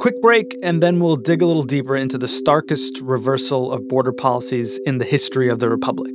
Quick 0.00 0.22
break, 0.22 0.56
and 0.62 0.82
then 0.82 0.98
we'll 0.98 1.16
dig 1.16 1.42
a 1.42 1.46
little 1.46 1.62
deeper 1.62 1.94
into 1.94 2.16
the 2.16 2.26
starkest 2.26 3.02
reversal 3.02 3.70
of 3.70 3.86
border 3.86 4.12
policies 4.12 4.78
in 4.86 4.96
the 4.96 5.04
history 5.04 5.50
of 5.50 5.58
the 5.58 5.68
Republic. 5.68 6.14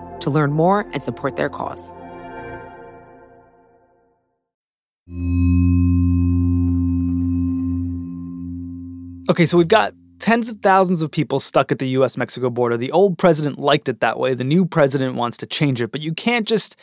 to 0.21 0.29
learn 0.29 0.51
more 0.51 0.87
and 0.93 1.03
support 1.03 1.35
their 1.35 1.49
cause. 1.49 1.93
Okay, 9.29 9.45
so 9.45 9.57
we've 9.57 9.67
got 9.67 9.93
tens 10.19 10.49
of 10.49 10.57
thousands 10.57 11.01
of 11.01 11.09
people 11.09 11.39
stuck 11.39 11.71
at 11.71 11.79
the 11.79 11.87
US 11.89 12.17
Mexico 12.17 12.49
border. 12.49 12.77
The 12.77 12.91
old 12.91 13.17
president 13.17 13.59
liked 13.59 13.89
it 13.89 13.99
that 13.99 14.19
way. 14.19 14.33
The 14.33 14.43
new 14.43 14.65
president 14.65 15.15
wants 15.15 15.37
to 15.37 15.45
change 15.45 15.81
it, 15.81 15.91
but 15.91 16.01
you 16.01 16.13
can't 16.13 16.47
just 16.47 16.75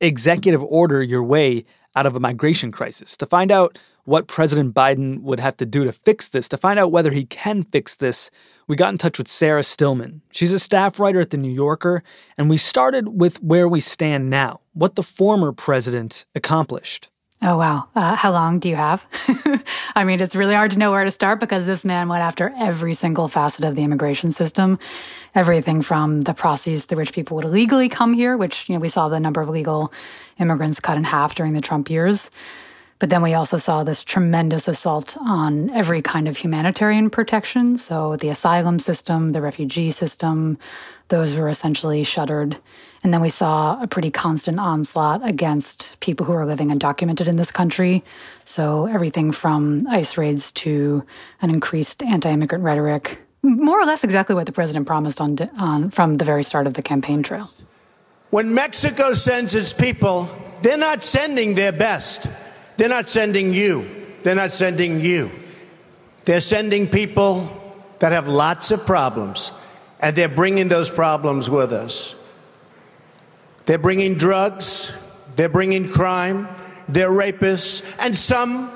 executive 0.00 0.62
order 0.64 1.02
your 1.02 1.22
way 1.22 1.64
out 1.94 2.06
of 2.06 2.16
a 2.16 2.20
migration 2.20 2.72
crisis. 2.72 3.16
To 3.18 3.26
find 3.26 3.50
out 3.50 3.78
what 4.04 4.26
President 4.26 4.74
Biden 4.74 5.20
would 5.20 5.40
have 5.40 5.56
to 5.58 5.66
do 5.66 5.84
to 5.84 5.92
fix 5.92 6.28
this, 6.28 6.48
to 6.48 6.56
find 6.56 6.78
out 6.78 6.92
whether 6.92 7.12
he 7.12 7.24
can 7.24 7.62
fix 7.64 7.96
this, 7.96 8.30
we 8.66 8.76
got 8.76 8.92
in 8.92 8.98
touch 8.98 9.18
with 9.18 9.28
Sarah 9.28 9.62
Stillman. 9.62 10.22
She's 10.32 10.52
a 10.52 10.58
staff 10.58 10.98
writer 10.98 11.20
at 11.20 11.30
The 11.30 11.36
New 11.36 11.50
Yorker, 11.50 12.02
and 12.36 12.48
we 12.48 12.56
started 12.56 13.08
with 13.08 13.42
where 13.42 13.68
we 13.68 13.80
stand 13.80 14.30
now, 14.30 14.60
what 14.72 14.94
the 14.94 15.02
former 15.02 15.52
president 15.52 16.26
accomplished. 16.34 17.08
Oh, 17.44 17.56
wow. 17.56 17.88
Uh, 17.96 18.14
how 18.14 18.30
long 18.30 18.60
do 18.60 18.68
you 18.68 18.76
have? 18.76 19.04
I 19.96 20.04
mean, 20.04 20.20
it's 20.20 20.36
really 20.36 20.54
hard 20.54 20.70
to 20.72 20.78
know 20.78 20.92
where 20.92 21.02
to 21.02 21.10
start 21.10 21.40
because 21.40 21.66
this 21.66 21.84
man 21.84 22.08
went 22.08 22.22
after 22.22 22.52
every 22.56 22.94
single 22.94 23.26
facet 23.26 23.64
of 23.64 23.74
the 23.74 23.82
immigration 23.82 24.30
system. 24.30 24.78
Everything 25.34 25.82
from 25.82 26.22
the 26.22 26.34
process 26.34 26.84
through 26.84 26.98
which 26.98 27.12
people 27.12 27.34
would 27.34 27.44
illegally 27.44 27.88
come 27.88 28.12
here, 28.12 28.36
which, 28.36 28.68
you 28.68 28.76
know, 28.76 28.80
we 28.80 28.86
saw 28.86 29.08
the 29.08 29.18
number 29.18 29.40
of 29.40 29.48
legal 29.48 29.92
immigrants 30.38 30.78
cut 30.78 30.96
in 30.96 31.02
half 31.02 31.34
during 31.34 31.52
the 31.52 31.60
Trump 31.60 31.90
years 31.90 32.30
But 33.02 33.10
then 33.10 33.22
we 33.22 33.34
also 33.34 33.56
saw 33.56 33.82
this 33.82 34.04
tremendous 34.04 34.68
assault 34.68 35.16
on 35.26 35.70
every 35.70 36.02
kind 36.02 36.28
of 36.28 36.36
humanitarian 36.36 37.10
protection. 37.10 37.76
So 37.76 38.14
the 38.14 38.28
asylum 38.28 38.78
system, 38.78 39.32
the 39.32 39.42
refugee 39.42 39.90
system, 39.90 40.56
those 41.08 41.34
were 41.34 41.48
essentially 41.48 42.04
shuttered. 42.04 42.58
And 43.02 43.12
then 43.12 43.20
we 43.20 43.28
saw 43.28 43.82
a 43.82 43.88
pretty 43.88 44.12
constant 44.12 44.60
onslaught 44.60 45.28
against 45.28 45.98
people 45.98 46.26
who 46.26 46.32
are 46.32 46.46
living 46.46 46.68
undocumented 46.68 47.26
in 47.26 47.34
this 47.34 47.50
country. 47.50 48.04
So 48.44 48.86
everything 48.86 49.32
from 49.32 49.84
ICE 49.88 50.16
raids 50.16 50.52
to 50.62 51.04
an 51.40 51.50
increased 51.50 52.04
anti 52.04 52.30
immigrant 52.30 52.62
rhetoric, 52.62 53.18
more 53.42 53.80
or 53.80 53.84
less 53.84 54.04
exactly 54.04 54.36
what 54.36 54.46
the 54.46 54.52
president 54.52 54.86
promised 54.86 55.20
on, 55.20 55.36
on 55.58 55.90
from 55.90 56.18
the 56.18 56.24
very 56.24 56.44
start 56.44 56.68
of 56.68 56.74
the 56.74 56.82
campaign 56.82 57.24
trail. 57.24 57.50
When 58.30 58.54
Mexico 58.54 59.12
sends 59.12 59.56
its 59.56 59.72
people, 59.72 60.28
they're 60.62 60.78
not 60.78 61.02
sending 61.02 61.56
their 61.56 61.72
best. 61.72 62.28
They're 62.76 62.88
not 62.88 63.08
sending 63.08 63.52
you. 63.52 63.88
They're 64.22 64.34
not 64.34 64.52
sending 64.52 65.00
you. 65.00 65.30
They're 66.24 66.40
sending 66.40 66.86
people 66.86 67.48
that 67.98 68.12
have 68.12 68.28
lots 68.28 68.70
of 68.70 68.84
problems, 68.86 69.52
and 70.00 70.14
they're 70.16 70.28
bringing 70.28 70.68
those 70.68 70.90
problems 70.90 71.50
with 71.50 71.72
us. 71.72 72.14
They're 73.66 73.78
bringing 73.78 74.16
drugs, 74.16 74.92
they're 75.36 75.48
bringing 75.48 75.88
crime, 75.88 76.48
they're 76.88 77.10
rapists, 77.10 77.84
and 78.00 78.16
some, 78.16 78.70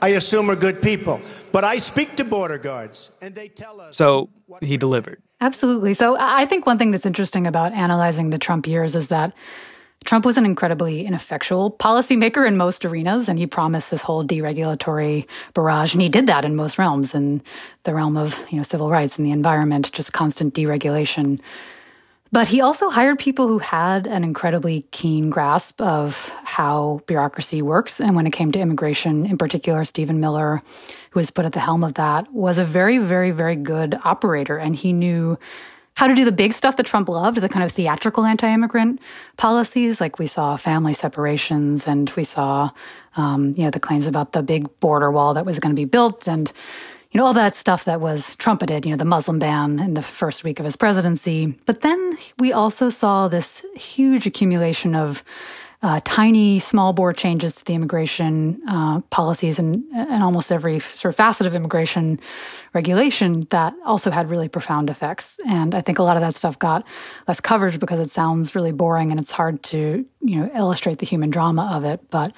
I 0.00 0.08
assume, 0.08 0.50
are 0.50 0.56
good 0.56 0.80
people. 0.80 1.20
But 1.52 1.64
I 1.64 1.76
speak 1.78 2.16
to 2.16 2.24
border 2.24 2.58
guards, 2.58 3.10
and 3.20 3.34
they 3.34 3.48
tell 3.48 3.80
us. 3.80 3.96
So 3.96 4.30
he 4.60 4.76
delivered. 4.76 5.22
Absolutely. 5.42 5.94
So 5.94 6.16
I 6.18 6.46
think 6.46 6.66
one 6.66 6.78
thing 6.78 6.90
that's 6.90 7.06
interesting 7.06 7.46
about 7.46 7.72
analyzing 7.72 8.30
the 8.30 8.38
Trump 8.38 8.66
years 8.66 8.94
is 8.94 9.08
that 9.08 9.32
Trump 10.04 10.24
was 10.24 10.38
an 10.38 10.46
incredibly 10.46 11.04
ineffectual 11.04 11.70
policymaker 11.70 12.46
in 12.46 12.56
most 12.56 12.84
arenas, 12.84 13.28
and 13.28 13.38
he 13.38 13.46
promised 13.46 13.90
this 13.90 14.02
whole 14.02 14.24
deregulatory 14.24 15.26
barrage, 15.52 15.92
and 15.92 16.00
he 16.00 16.08
did 16.08 16.26
that 16.26 16.44
in 16.44 16.56
most 16.56 16.78
realms, 16.78 17.14
in 17.14 17.42
the 17.84 17.94
realm 17.94 18.16
of 18.16 18.44
you 18.50 18.56
know 18.56 18.62
civil 18.62 18.90
rights 18.90 19.18
and 19.18 19.26
the 19.26 19.30
environment, 19.30 19.92
just 19.92 20.12
constant 20.12 20.54
deregulation. 20.54 21.38
But 22.32 22.48
he 22.48 22.60
also 22.60 22.90
hired 22.90 23.18
people 23.18 23.48
who 23.48 23.58
had 23.58 24.06
an 24.06 24.22
incredibly 24.22 24.82
keen 24.92 25.30
grasp 25.30 25.80
of 25.80 26.32
how 26.44 27.00
bureaucracy 27.06 27.60
works. 27.60 28.00
And 28.00 28.14
when 28.14 28.26
it 28.26 28.32
came 28.32 28.52
to 28.52 28.60
immigration, 28.60 29.26
in 29.26 29.36
particular, 29.36 29.84
Stephen 29.84 30.20
Miller, 30.20 30.62
who 31.10 31.18
was 31.18 31.32
put 31.32 31.44
at 31.44 31.52
the 31.54 31.60
helm 31.60 31.82
of 31.82 31.94
that, 31.94 32.32
was 32.32 32.58
a 32.58 32.64
very, 32.64 32.98
very, 32.98 33.32
very 33.32 33.56
good 33.56 33.98
operator. 34.04 34.56
And 34.56 34.76
he 34.76 34.92
knew 34.92 35.38
how 36.00 36.06
to 36.06 36.14
do 36.14 36.24
the 36.24 36.32
big 36.32 36.54
stuff 36.54 36.78
that 36.78 36.86
Trump 36.86 37.10
loved, 37.10 37.42
the 37.42 37.48
kind 37.50 37.62
of 37.62 37.70
theatrical 37.70 38.24
anti 38.24 38.50
immigrant 38.50 38.98
policies. 39.36 40.00
Like 40.00 40.18
we 40.18 40.26
saw 40.26 40.56
family 40.56 40.94
separations 40.94 41.86
and 41.86 42.08
we 42.16 42.24
saw, 42.24 42.70
um, 43.18 43.52
you 43.54 43.64
know, 43.64 43.70
the 43.70 43.80
claims 43.80 44.06
about 44.06 44.32
the 44.32 44.42
big 44.42 44.80
border 44.80 45.10
wall 45.10 45.34
that 45.34 45.44
was 45.44 45.58
going 45.58 45.76
to 45.76 45.78
be 45.78 45.84
built 45.84 46.26
and, 46.26 46.50
you 47.10 47.18
know, 47.18 47.26
all 47.26 47.34
that 47.34 47.54
stuff 47.54 47.84
that 47.84 48.00
was 48.00 48.34
trumpeted, 48.36 48.86
you 48.86 48.92
know, 48.92 48.96
the 48.96 49.04
Muslim 49.04 49.38
ban 49.38 49.78
in 49.78 49.92
the 49.92 50.00
first 50.00 50.42
week 50.42 50.58
of 50.58 50.64
his 50.64 50.74
presidency. 50.74 51.54
But 51.66 51.82
then 51.82 52.16
we 52.38 52.50
also 52.50 52.88
saw 52.88 53.28
this 53.28 53.66
huge 53.76 54.24
accumulation 54.24 54.94
of 54.94 55.22
uh, 55.82 56.00
tiny, 56.04 56.58
small 56.58 56.92
bore 56.92 57.12
changes 57.12 57.56
to 57.56 57.64
the 57.64 57.72
immigration 57.72 58.60
uh, 58.68 59.00
policies 59.10 59.58
and, 59.58 59.82
and 59.94 60.22
almost 60.22 60.52
every 60.52 60.78
sort 60.78 61.12
of 61.12 61.16
facet 61.16 61.46
of 61.46 61.54
immigration 61.54 62.20
regulation 62.74 63.46
that 63.50 63.74
also 63.86 64.10
had 64.10 64.28
really 64.28 64.48
profound 64.48 64.90
effects. 64.90 65.38
And 65.48 65.74
I 65.74 65.80
think 65.80 65.98
a 65.98 66.02
lot 66.02 66.18
of 66.18 66.20
that 66.20 66.34
stuff 66.34 66.58
got 66.58 66.86
less 67.26 67.40
coverage 67.40 67.80
because 67.80 67.98
it 67.98 68.10
sounds 68.10 68.54
really 68.54 68.72
boring 68.72 69.10
and 69.10 69.18
it's 69.18 69.30
hard 69.30 69.62
to, 69.64 70.04
you 70.20 70.36
know, 70.36 70.50
illustrate 70.54 70.98
the 70.98 71.06
human 71.06 71.30
drama 71.30 71.70
of 71.74 71.84
it. 71.84 72.10
But 72.10 72.34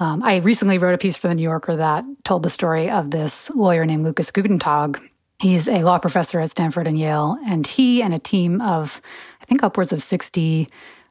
um, 0.00 0.20
I 0.24 0.36
recently 0.36 0.78
wrote 0.78 0.94
a 0.94 0.98
piece 0.98 1.16
for 1.16 1.28
the 1.28 1.36
New 1.36 1.42
Yorker 1.42 1.76
that 1.76 2.04
told 2.24 2.42
the 2.42 2.50
story 2.50 2.90
of 2.90 3.12
this 3.12 3.48
lawyer 3.50 3.86
named 3.86 4.04
Lucas 4.04 4.32
Guttentag. 4.32 5.00
He's 5.38 5.68
a 5.68 5.84
law 5.84 5.98
professor 5.98 6.40
at 6.40 6.50
Stanford 6.50 6.88
and 6.88 6.98
Yale, 6.98 7.38
and 7.46 7.64
he 7.64 8.02
and 8.02 8.12
a 8.12 8.18
team 8.18 8.60
of, 8.60 9.00
I 9.40 9.44
think, 9.44 9.62
upwards 9.62 9.92
of 9.92 10.02
60 10.02 10.68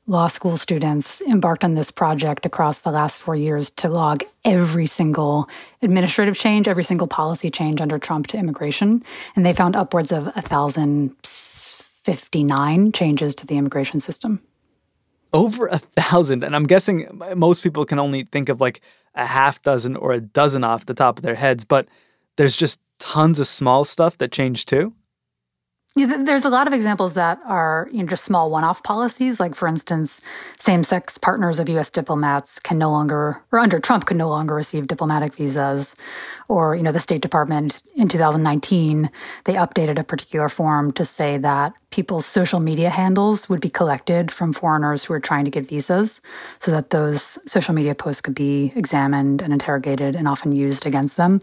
law 0.08 0.28
school 0.28 0.58
students 0.58 1.22
embarked 1.22 1.64
on 1.64 1.76
this 1.76 1.92
project 1.92 2.44
across 2.46 2.80
the 2.80 2.92
last 2.92 3.20
four 3.20 3.36
years 3.36 3.70
to 3.72 3.88
log 3.88 4.24
every 4.44 4.88
single 4.88 5.48
administrative 5.82 6.38
change, 6.38 6.68
every 6.68 6.84
single 6.84 7.08
policy 7.08 7.50
change 7.50 7.80
under 7.80 7.98
Trump 8.00 8.28
to 8.28 8.38
immigration. 8.38 9.02
And 9.36 9.46
they 9.46 9.54
found 9.54 9.76
upwards 9.76 10.12
of 10.12 10.26
1,059 10.26 12.92
changes 12.92 13.36
to 13.36 13.46
the 13.46 13.58
immigration 13.58 14.00
system. 14.00 14.42
Over 15.34 15.68
a 15.68 15.78
thousand. 15.78 16.44
And 16.44 16.56
I'm 16.56 16.66
guessing 16.66 17.22
most 17.36 17.62
people 17.64 17.86
can 17.86 18.00
only 18.00 18.24
think 18.24 18.50
of 18.50 18.60
like 18.60 18.82
a 19.16 19.26
half 19.26 19.62
dozen 19.62 19.96
or 19.96 20.14
a 20.14 20.20
dozen 20.20 20.64
off 20.64 20.88
the 20.88 20.94
top 20.94 21.18
of 21.18 21.24
their 21.24 21.36
heads, 21.36 21.64
but 21.64 21.88
there's 22.36 22.56
just 22.56 22.82
tons 23.00 23.40
of 23.40 23.48
small 23.48 23.86
stuff 23.86 24.18
that 24.18 24.32
changed 24.32 24.68
too. 24.68 24.94
There's 25.94 26.46
a 26.46 26.50
lot 26.50 26.68
of 26.68 26.74
examples 26.74 27.16
that 27.16 27.38
are 27.46 27.90
you 27.92 28.02
know, 28.02 28.08
just 28.08 28.24
small 28.24 28.50
one-off 28.50 28.82
policies. 28.82 29.42
Like, 29.42 29.56
for 29.56 29.68
instance, 29.68 30.22
same-sex 30.58 31.18
partners 31.18 31.60
of 31.60 31.68
U.S. 31.68 31.90
diplomats 31.90 32.62
can 32.62 32.78
no 32.78 32.90
longer, 32.90 33.42
or 33.52 33.60
under 33.60 33.78
Trump, 33.78 34.06
can 34.06 34.16
no 34.16 34.30
longer 34.30 34.56
receive 34.56 34.88
diplomatic 34.88 35.34
visas. 35.34 35.94
Or, 36.48 36.78
you 36.78 36.82
know, 36.82 36.94
the 36.94 37.02
State 37.02 37.22
Department 37.22 37.84
in 37.96 38.08
2019, 38.08 39.12
they 39.44 39.56
updated 39.56 40.00
a 40.00 40.04
particular 40.06 40.48
form 40.48 40.94
to 40.94 41.04
say 41.04 41.38
that 41.40 41.74
people's 41.90 42.26
social 42.26 42.62
media 42.62 42.90
handles 42.90 43.50
would 43.50 43.60
be 43.60 43.70
collected 43.70 44.32
from 44.32 44.54
foreigners 44.54 45.04
who 45.04 45.14
are 45.14 45.20
trying 45.20 45.44
to 45.44 45.52
get 45.52 45.68
visas, 45.68 46.22
so 46.60 46.72
that 46.72 46.92
those 46.92 47.38
social 47.46 47.74
media 47.74 47.94
posts 47.94 48.22
could 48.22 48.36
be 48.36 48.72
examined 48.78 49.42
and 49.42 49.52
interrogated 49.52 50.16
and 50.16 50.26
often 50.26 50.54
used 50.54 50.86
against 50.86 51.18
them. 51.18 51.42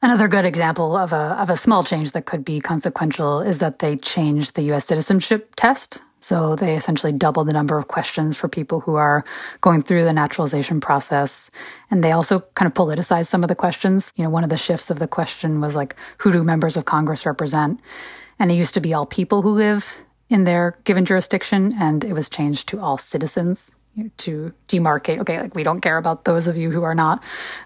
Another 0.00 0.28
good 0.28 0.44
example 0.44 0.96
of 0.96 1.12
a, 1.12 1.36
of 1.40 1.50
a 1.50 1.56
small 1.56 1.82
change 1.82 2.12
that 2.12 2.24
could 2.24 2.44
be 2.44 2.60
consequential 2.60 3.40
is 3.40 3.58
that 3.58 3.80
they 3.80 3.96
changed 3.96 4.54
the 4.54 4.72
US 4.72 4.86
citizenship 4.86 5.54
test. 5.56 6.00
So 6.20 6.54
they 6.54 6.76
essentially 6.76 7.12
doubled 7.12 7.48
the 7.48 7.52
number 7.52 7.76
of 7.76 7.88
questions 7.88 8.36
for 8.36 8.48
people 8.48 8.78
who 8.80 8.94
are 8.94 9.24
going 9.60 9.82
through 9.82 10.04
the 10.04 10.12
naturalization 10.12 10.80
process. 10.80 11.50
And 11.90 12.04
they 12.04 12.12
also 12.12 12.40
kind 12.54 12.68
of 12.68 12.74
politicized 12.74 13.26
some 13.26 13.42
of 13.42 13.48
the 13.48 13.56
questions. 13.56 14.12
You 14.14 14.22
know, 14.22 14.30
one 14.30 14.44
of 14.44 14.50
the 14.50 14.56
shifts 14.56 14.88
of 14.88 15.00
the 15.00 15.08
question 15.08 15.60
was 15.60 15.74
like, 15.74 15.96
who 16.18 16.30
do 16.30 16.44
members 16.44 16.76
of 16.76 16.84
Congress 16.84 17.26
represent? 17.26 17.80
And 18.38 18.52
it 18.52 18.54
used 18.54 18.74
to 18.74 18.80
be 18.80 18.94
all 18.94 19.06
people 19.06 19.42
who 19.42 19.50
live 19.50 20.00
in 20.28 20.44
their 20.44 20.78
given 20.84 21.04
jurisdiction, 21.04 21.72
and 21.78 22.04
it 22.04 22.12
was 22.12 22.28
changed 22.28 22.68
to 22.68 22.78
all 22.78 22.98
citizens 22.98 23.72
to 24.18 24.52
demarcate. 24.68 25.18
Okay 25.20 25.40
like 25.40 25.54
we 25.54 25.62
don't 25.62 25.80
care 25.80 25.98
about 25.98 26.24
those 26.24 26.46
of 26.46 26.56
you 26.56 26.70
who 26.70 26.82
are 26.82 26.94
not 26.94 27.22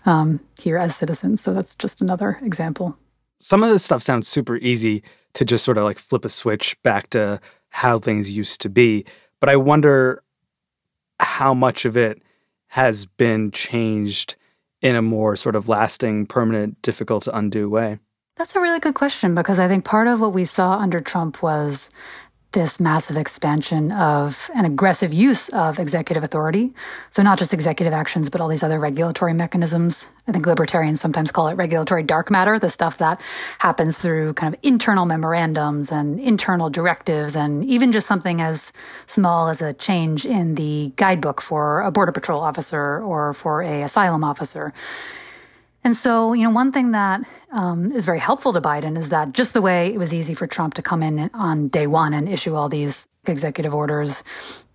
um, 0.07 0.41
here 0.61 0.77
as 0.77 0.97
citizens. 0.97 1.41
So 1.41 1.53
that's 1.53 1.75
just 1.75 2.01
another 2.01 2.39
example. 2.43 2.97
Some 3.39 3.63
of 3.63 3.71
this 3.71 3.85
stuff 3.85 4.03
sounds 4.03 4.29
super 4.29 4.57
easy 4.57 5.03
to 5.35 5.45
just 5.45 5.65
sort 5.65 5.79
of 5.79 5.85
like 5.85 5.99
flip 5.99 6.25
a 6.25 6.29
switch 6.29 6.81
back 6.83 7.11
to 7.11 7.41
how 7.71 7.99
things 7.99 8.31
used 8.31 8.61
to 8.61 8.69
be 8.69 9.03
but 9.41 9.49
i 9.49 9.57
wonder 9.57 10.23
how 11.23 11.55
much 11.55 11.85
of 11.85 11.97
it 11.97 12.23
has 12.69 13.07
been 13.07 13.51
changed 13.51 14.37
in 14.81 14.97
a 14.97 15.03
more 15.03 15.37
sort 15.37 15.57
of 15.57 15.69
lasting 15.69 16.27
permanent 16.27 16.81
difficult 16.83 17.25
to 17.25 17.37
undo 17.37 17.69
way. 17.69 17.99
That's 18.37 18.57
a 18.57 18.61
really 18.61 18.81
good 18.81 18.95
question 18.95 19.35
because 19.35 19.59
I 19.59 19.69
think 19.69 19.85
part 19.85 20.09
of 20.09 20.21
what 20.21 20.33
we 20.33 20.45
saw 20.45 20.79
under 20.79 21.01
Trump 21.01 21.43
was 21.43 21.89
this 22.53 22.79
massive 22.79 23.17
expansion 23.17 23.93
of 23.93 24.51
an 24.55 24.65
aggressive 24.65 25.13
use 25.13 25.49
of 25.51 25.79
executive 25.79 26.23
authority. 26.23 26.73
So, 27.11 27.23
not 27.23 27.39
just 27.39 27.53
executive 27.53 27.93
actions, 27.93 28.31
but 28.31 28.41
all 28.41 28.49
these 28.49 28.63
other 28.63 28.79
regulatory 28.79 29.33
mechanisms. 29.33 30.07
I 30.29 30.33
think 30.33 30.47
libertarians 30.47 31.01
sometimes 31.01 31.33
call 31.33 31.49
it 31.49 31.55
regulatory 31.55 32.03
dark 32.03 32.31
matter, 32.31 32.59
the 32.59 32.71
stuff 32.71 32.99
that 32.99 33.21
happens 33.59 33.99
through 33.99 34.35
kind 34.35 34.55
of 34.55 34.61
internal 34.63 35.05
memorandums 35.05 35.91
and 35.91 36.21
internal 36.21 36.71
directives, 36.71 37.35
and 37.35 37.65
even 37.65 37.91
just 37.91 38.07
something 38.07 38.41
as 38.41 38.73
small 39.07 39.49
as 39.49 39.61
a 39.61 39.73
change 39.73 40.25
in 40.25 40.55
the 40.55 40.93
guidebook 40.97 41.41
for 41.41 41.81
a 41.81 41.91
Border 41.91 42.13
Patrol 42.13 42.41
officer 42.41 43.03
or 43.03 43.33
for 43.33 43.63
a 43.63 43.83
asylum 43.83 44.23
officer. 44.23 44.73
And 45.85 45.97
so, 45.97 46.33
you 46.33 46.45
know, 46.45 46.51
one 46.51 46.71
thing 46.71 46.93
that 46.93 47.23
um, 47.51 47.91
is 47.93 48.05
very 48.05 48.21
helpful 48.21 48.53
to 48.53 48.61
Biden 48.61 48.97
is 48.97 49.09
that 49.09 49.33
just 49.33 49.53
the 49.53 49.63
way 49.63 49.93
it 49.93 49.99
was 49.99 50.15
easy 50.15 50.35
for 50.35 50.47
Trump 50.47 50.75
to 50.75 50.83
come 50.83 51.03
in 51.03 51.29
on 51.35 51.69
day 51.69 51.87
one 51.87 52.15
and 52.15 52.29
issue 52.29 52.55
all 52.55 52.69
these 52.69 53.09
executive 53.27 53.75
orders, 53.75 54.23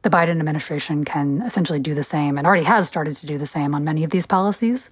the 0.01 0.09
Biden 0.09 0.39
administration 0.39 1.05
can 1.05 1.41
essentially 1.41 1.79
do 1.79 1.93
the 1.93 2.03
same 2.03 2.37
and 2.37 2.45
already 2.45 2.63
has 2.63 2.87
started 2.87 3.15
to 3.17 3.25
do 3.25 3.37
the 3.37 3.47
same 3.47 3.73
on 3.73 3.83
many 3.83 4.03
of 4.03 4.11
these 4.11 4.25
policies. 4.25 4.89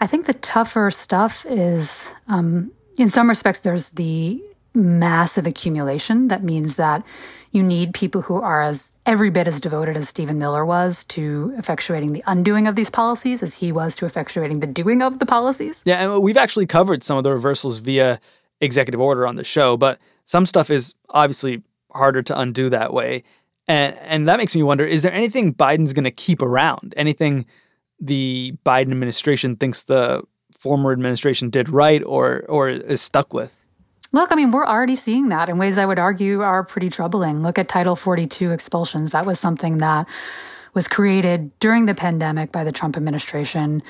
I 0.00 0.06
think 0.06 0.26
the 0.26 0.34
tougher 0.34 0.90
stuff 0.90 1.44
is, 1.48 2.10
um, 2.28 2.72
in 2.96 3.08
some 3.08 3.28
respects, 3.28 3.60
there's 3.60 3.90
the 3.90 4.42
massive 4.74 5.46
accumulation. 5.46 6.28
That 6.28 6.42
means 6.42 6.76
that 6.76 7.04
you 7.50 7.62
need 7.62 7.94
people 7.94 8.22
who 8.22 8.36
are 8.36 8.62
as 8.62 8.90
every 9.04 9.30
bit 9.30 9.48
as 9.48 9.60
devoted 9.60 9.96
as 9.96 10.08
Stephen 10.08 10.38
Miller 10.38 10.64
was 10.64 11.04
to 11.04 11.52
effectuating 11.58 12.12
the 12.12 12.22
undoing 12.26 12.66
of 12.66 12.76
these 12.76 12.90
policies 12.90 13.42
as 13.42 13.54
he 13.54 13.72
was 13.72 13.96
to 13.96 14.06
effectuating 14.06 14.60
the 14.60 14.66
doing 14.66 15.02
of 15.02 15.18
the 15.18 15.26
policies. 15.26 15.82
Yeah, 15.84 16.02
and 16.14 16.22
we've 16.22 16.36
actually 16.36 16.66
covered 16.66 17.02
some 17.02 17.18
of 17.18 17.24
the 17.24 17.32
reversals 17.32 17.78
via 17.78 18.20
executive 18.60 19.00
order 19.00 19.26
on 19.26 19.36
the 19.36 19.44
show, 19.44 19.76
but 19.76 19.98
some 20.24 20.46
stuff 20.46 20.70
is 20.70 20.94
obviously 21.10 21.62
harder 21.92 22.22
to 22.22 22.38
undo 22.38 22.70
that 22.70 22.92
way. 22.92 23.24
And 23.68 23.96
and 23.98 24.28
that 24.28 24.38
makes 24.38 24.54
me 24.54 24.62
wonder 24.62 24.84
is 24.84 25.02
there 25.02 25.12
anything 25.12 25.54
Biden's 25.54 25.92
going 25.92 26.04
to 26.04 26.10
keep 26.10 26.42
around? 26.42 26.94
Anything 26.96 27.46
the 28.00 28.54
Biden 28.64 28.90
administration 28.90 29.56
thinks 29.56 29.84
the 29.84 30.22
former 30.58 30.92
administration 30.92 31.50
did 31.50 31.68
right 31.68 32.02
or 32.04 32.44
or 32.48 32.68
is 32.68 33.00
stuck 33.00 33.32
with? 33.32 33.56
Look, 34.14 34.30
I 34.30 34.34
mean, 34.34 34.50
we're 34.50 34.66
already 34.66 34.94
seeing 34.94 35.30
that 35.30 35.48
in 35.48 35.56
ways 35.56 35.78
I 35.78 35.86
would 35.86 35.98
argue 35.98 36.42
are 36.42 36.62
pretty 36.62 36.90
troubling. 36.90 37.42
Look 37.42 37.58
at 37.58 37.68
Title 37.68 37.96
42 37.96 38.50
expulsions. 38.50 39.12
That 39.12 39.24
was 39.24 39.40
something 39.40 39.78
that 39.78 40.06
was 40.74 40.86
created 40.86 41.58
during 41.60 41.86
the 41.86 41.94
pandemic 41.94 42.52
by 42.52 42.62
the 42.62 42.72
Trump 42.72 42.98
administration. 42.98 43.82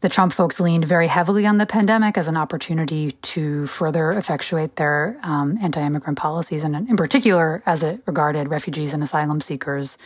The 0.00 0.08
Trump 0.08 0.32
folks 0.32 0.58
leaned 0.58 0.84
very 0.84 1.06
heavily 1.06 1.46
on 1.46 1.58
the 1.58 1.66
pandemic 1.66 2.18
as 2.18 2.26
an 2.26 2.36
opportunity 2.36 3.12
to 3.12 3.68
further 3.68 4.12
effectuate 4.12 4.76
their 4.76 5.16
um, 5.22 5.58
anti 5.62 5.80
immigrant 5.80 6.18
policies, 6.18 6.64
and 6.64 6.74
in 6.74 6.96
particular 6.96 7.62
as 7.64 7.84
it 7.84 8.02
regarded 8.06 8.48
refugees 8.48 8.94
and 8.94 9.02
asylum 9.02 9.40
seekers. 9.40 9.96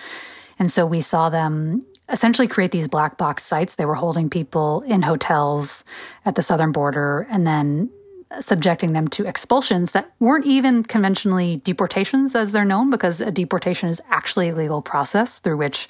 And 0.59 0.71
so 0.71 0.85
we 0.85 1.01
saw 1.01 1.31
them 1.31 1.85
essentially 2.11 2.49
create 2.49 2.73
these 2.73 2.89
black 2.89 3.17
box 3.17 3.43
sites. 3.43 3.75
They 3.75 3.87
were 3.87 3.95
holding 3.95 4.29
people 4.29 4.83
in 4.83 5.03
hotels 5.03 5.83
at 6.27 6.35
the 6.35 6.43
southern 6.43 6.73
border 6.73 7.27
and 7.31 7.47
then 7.47 7.91
subjecting 8.41 8.93
them 8.93 9.09
to 9.09 9.27
expulsions 9.27 9.93
that 9.93 10.13
weren't 10.19 10.47
even 10.47 10.83
conventionally 10.83 11.57
deportations 11.65 12.35
as 12.35 12.53
they're 12.53 12.65
known, 12.65 12.91
because 12.91 13.21
a 13.21 13.31
deportation 13.31 13.89
is 13.89 14.01
actually 14.09 14.49
a 14.49 14.55
legal 14.55 14.83
process 14.83 15.39
through 15.39 15.57
which 15.57 15.89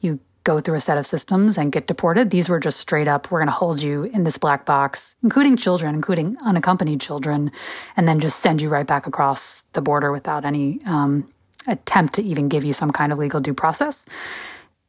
you 0.00 0.18
go 0.42 0.58
through 0.58 0.74
a 0.74 0.80
set 0.80 0.96
of 0.96 1.04
systems 1.04 1.58
and 1.58 1.70
get 1.70 1.86
deported. 1.86 2.30
These 2.30 2.48
were 2.48 2.58
just 2.60 2.80
straight 2.80 3.06
up, 3.06 3.30
we're 3.30 3.40
going 3.40 3.48
to 3.48 3.52
hold 3.52 3.82
you 3.82 4.04
in 4.04 4.24
this 4.24 4.38
black 4.38 4.64
box, 4.64 5.14
including 5.22 5.56
children, 5.56 5.94
including 5.94 6.38
unaccompanied 6.42 7.00
children, 7.00 7.52
and 7.96 8.08
then 8.08 8.20
just 8.20 8.40
send 8.40 8.62
you 8.62 8.70
right 8.70 8.86
back 8.86 9.06
across 9.06 9.64
the 9.74 9.82
border 9.82 10.10
without 10.12 10.46
any 10.46 10.80
um, 10.86 11.28
attempt 11.68 12.14
to 12.14 12.22
even 12.22 12.48
give 12.48 12.64
you 12.64 12.72
some 12.72 12.90
kind 12.90 13.12
of 13.12 13.18
legal 13.18 13.40
due 13.40 13.52
process. 13.52 14.06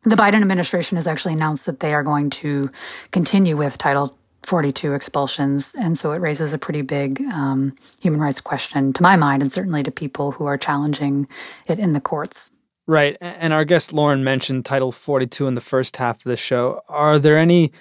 The 0.03 0.15
Biden 0.15 0.41
administration 0.41 0.95
has 0.95 1.05
actually 1.05 1.33
announced 1.33 1.65
that 1.65 1.81
they 1.81 1.93
are 1.93 2.01
going 2.01 2.29
to 2.29 2.71
continue 3.11 3.57
with 3.57 3.77
Title 3.77 4.17
42 4.43 4.93
expulsions. 4.93 5.73
And 5.77 5.97
so 5.97 6.11
it 6.11 6.17
raises 6.17 6.53
a 6.53 6.57
pretty 6.57 6.81
big 6.81 7.21
um, 7.33 7.75
human 8.01 8.19
rights 8.19 8.41
question 8.41 8.93
to 8.93 9.03
my 9.03 9.15
mind, 9.15 9.41
and 9.41 9.51
certainly 9.51 9.83
to 9.83 9.91
people 9.91 10.31
who 10.31 10.45
are 10.45 10.57
challenging 10.57 11.27
it 11.67 11.79
in 11.79 11.93
the 11.93 12.01
courts. 12.01 12.51
Right. 12.87 13.15
And 13.21 13.53
our 13.53 13.63
guest 13.63 13.93
Lauren 13.93 14.23
mentioned 14.23 14.65
Title 14.65 14.91
42 14.91 15.47
in 15.47 15.55
the 15.55 15.61
first 15.61 15.97
half 15.97 16.17
of 16.17 16.23
the 16.23 16.37
show. 16.37 16.81
Are 16.89 17.19
there 17.19 17.37
any 17.37 17.71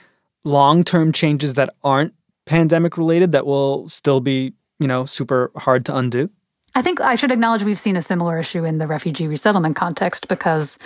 long 0.44 0.84
term 0.84 1.12
changes 1.12 1.54
that 1.54 1.74
aren't 1.82 2.14
pandemic 2.46 2.98
related 2.98 3.32
that 3.32 3.46
will 3.46 3.88
still 3.88 4.20
be, 4.20 4.52
you 4.78 4.86
know, 4.86 5.04
super 5.06 5.50
hard 5.56 5.84
to 5.86 5.96
undo? 5.96 6.30
I 6.74 6.82
think 6.82 7.00
I 7.00 7.16
should 7.16 7.32
acknowledge 7.32 7.64
we've 7.64 7.78
seen 7.78 7.96
a 7.96 8.02
similar 8.02 8.38
issue 8.38 8.64
in 8.64 8.78
the 8.78 8.86
refugee 8.86 9.26
resettlement 9.26 9.74
context 9.76 10.28
because 10.28 10.78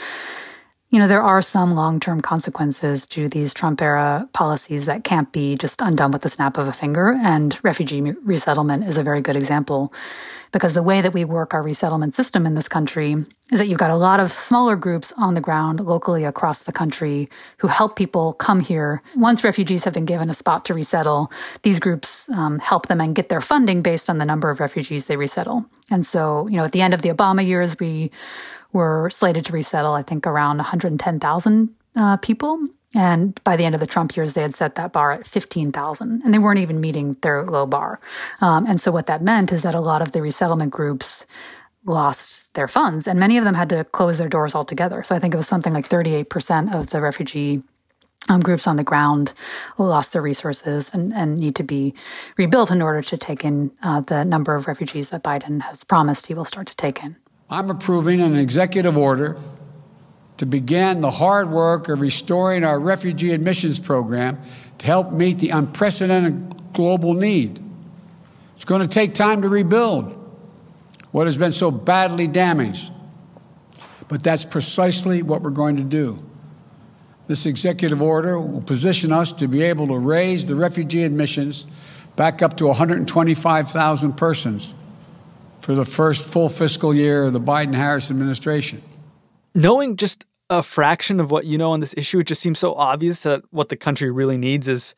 you 0.94 1.00
know, 1.00 1.08
there 1.08 1.24
are 1.24 1.42
some 1.42 1.74
long 1.74 1.98
term 1.98 2.20
consequences 2.20 3.04
to 3.08 3.28
these 3.28 3.52
Trump 3.52 3.82
era 3.82 4.28
policies 4.32 4.86
that 4.86 5.02
can't 5.02 5.32
be 5.32 5.56
just 5.56 5.80
undone 5.80 6.12
with 6.12 6.22
the 6.22 6.30
snap 6.30 6.56
of 6.56 6.68
a 6.68 6.72
finger. 6.72 7.18
And 7.20 7.58
refugee 7.64 8.00
resettlement 8.00 8.84
is 8.84 8.96
a 8.96 9.02
very 9.02 9.20
good 9.20 9.34
example 9.34 9.92
because 10.52 10.72
the 10.74 10.84
way 10.84 11.00
that 11.00 11.12
we 11.12 11.24
work 11.24 11.52
our 11.52 11.64
resettlement 11.64 12.14
system 12.14 12.46
in 12.46 12.54
this 12.54 12.68
country 12.68 13.16
is 13.50 13.58
that 13.58 13.66
you've 13.66 13.78
got 13.78 13.90
a 13.90 13.96
lot 13.96 14.20
of 14.20 14.30
smaller 14.30 14.76
groups 14.76 15.12
on 15.16 15.34
the 15.34 15.40
ground 15.40 15.80
locally 15.80 16.22
across 16.22 16.62
the 16.62 16.70
country 16.70 17.28
who 17.58 17.66
help 17.66 17.96
people 17.96 18.34
come 18.34 18.60
here. 18.60 19.02
Once 19.16 19.42
refugees 19.42 19.82
have 19.82 19.94
been 19.94 20.04
given 20.04 20.30
a 20.30 20.34
spot 20.34 20.64
to 20.64 20.74
resettle, 20.74 21.28
these 21.62 21.80
groups 21.80 22.28
um, 22.30 22.60
help 22.60 22.86
them 22.86 23.00
and 23.00 23.16
get 23.16 23.30
their 23.30 23.40
funding 23.40 23.82
based 23.82 24.08
on 24.08 24.18
the 24.18 24.24
number 24.24 24.48
of 24.48 24.60
refugees 24.60 25.06
they 25.06 25.16
resettle. 25.16 25.64
And 25.90 26.06
so, 26.06 26.46
you 26.46 26.56
know, 26.56 26.64
at 26.64 26.72
the 26.72 26.82
end 26.82 26.94
of 26.94 27.02
the 27.02 27.08
Obama 27.08 27.44
years, 27.44 27.76
we 27.80 28.12
were 28.74 29.08
slated 29.08 29.46
to 29.46 29.52
resettle, 29.52 29.94
I 29.94 30.02
think, 30.02 30.26
around 30.26 30.58
110,000 30.58 31.74
uh, 31.96 32.16
people. 32.18 32.68
And 32.94 33.42
by 33.44 33.56
the 33.56 33.64
end 33.64 33.74
of 33.74 33.80
the 33.80 33.86
Trump 33.86 34.16
years, 34.16 34.34
they 34.34 34.42
had 34.42 34.54
set 34.54 34.74
that 34.74 34.92
bar 34.92 35.12
at 35.12 35.26
15,000, 35.26 36.22
and 36.22 36.34
they 36.34 36.38
weren't 36.38 36.60
even 36.60 36.80
meeting 36.80 37.16
their 37.22 37.44
low 37.44 37.66
bar. 37.66 38.00
Um, 38.40 38.66
and 38.66 38.80
so, 38.80 38.92
what 38.92 39.06
that 39.06 39.22
meant 39.22 39.52
is 39.52 39.62
that 39.62 39.74
a 39.74 39.80
lot 39.80 40.02
of 40.02 40.12
the 40.12 40.20
resettlement 40.20 40.70
groups 40.70 41.26
lost 41.86 42.52
their 42.54 42.68
funds, 42.68 43.08
and 43.08 43.18
many 43.18 43.36
of 43.38 43.44
them 43.44 43.54
had 43.54 43.68
to 43.70 43.84
close 43.84 44.18
their 44.18 44.28
doors 44.28 44.54
altogether. 44.54 45.02
So, 45.02 45.14
I 45.14 45.18
think 45.18 45.34
it 45.34 45.36
was 45.36 45.48
something 45.48 45.72
like 45.72 45.88
38% 45.88 46.72
of 46.72 46.90
the 46.90 47.00
refugee 47.00 47.62
um, 48.28 48.40
groups 48.40 48.66
on 48.66 48.76
the 48.76 48.84
ground 48.84 49.32
lost 49.76 50.12
their 50.12 50.22
resources 50.22 50.90
and, 50.94 51.12
and, 51.12 51.36
need 51.36 51.54
to 51.56 51.62
be 51.62 51.92
rebuilt 52.38 52.70
in 52.70 52.80
order 52.80 53.02
to 53.02 53.18
take 53.18 53.44
in 53.44 53.70
uh, 53.82 54.00
the 54.00 54.24
number 54.24 54.54
of 54.54 54.66
refugees 54.66 55.10
that 55.10 55.22
Biden 55.22 55.60
has 55.60 55.84
promised 55.84 56.28
he 56.28 56.32
will 56.32 56.46
start 56.46 56.66
to 56.68 56.76
take 56.76 57.04
in. 57.04 57.16
I'm 57.50 57.70
approving 57.70 58.20
an 58.20 58.36
executive 58.36 58.96
order 58.96 59.38
to 60.38 60.46
begin 60.46 61.00
the 61.00 61.10
hard 61.10 61.50
work 61.50 61.88
of 61.88 62.00
restoring 62.00 62.64
our 62.64 62.78
refugee 62.78 63.32
admissions 63.32 63.78
program 63.78 64.38
to 64.78 64.86
help 64.86 65.12
meet 65.12 65.38
the 65.38 65.50
unprecedented 65.50 66.72
global 66.72 67.14
need. 67.14 67.62
It's 68.54 68.64
going 68.64 68.80
to 68.80 68.88
take 68.88 69.14
time 69.14 69.42
to 69.42 69.48
rebuild 69.48 70.20
what 71.12 71.26
has 71.26 71.38
been 71.38 71.52
so 71.52 71.70
badly 71.70 72.26
damaged. 72.26 72.90
But 74.08 74.22
that's 74.22 74.44
precisely 74.44 75.22
what 75.22 75.42
we're 75.42 75.50
going 75.50 75.76
to 75.76 75.84
do. 75.84 76.18
This 77.26 77.46
executive 77.46 78.02
order 78.02 78.38
will 78.38 78.60
position 78.60 79.12
us 79.12 79.32
to 79.32 79.48
be 79.48 79.62
able 79.62 79.86
to 79.88 79.98
raise 79.98 80.46
the 80.46 80.56
refugee 80.56 81.04
admissions 81.04 81.66
back 82.16 82.42
up 82.42 82.56
to 82.58 82.66
125,000 82.66 84.12
persons 84.14 84.74
for 85.64 85.74
the 85.74 85.86
first 85.86 86.30
full 86.30 86.50
fiscal 86.50 86.92
year 86.92 87.24
of 87.24 87.32
the 87.32 87.40
Biden 87.40 87.74
Harris 87.74 88.10
administration. 88.10 88.82
Knowing 89.54 89.96
just 89.96 90.26
a 90.50 90.62
fraction 90.62 91.20
of 91.20 91.30
what 91.30 91.46
you 91.46 91.56
know 91.56 91.72
on 91.72 91.80
this 91.80 91.94
issue, 91.96 92.18
it 92.18 92.26
just 92.26 92.42
seems 92.42 92.58
so 92.58 92.74
obvious 92.74 93.22
that 93.22 93.42
what 93.50 93.70
the 93.70 93.76
country 93.76 94.10
really 94.10 94.36
needs 94.36 94.68
is 94.68 94.94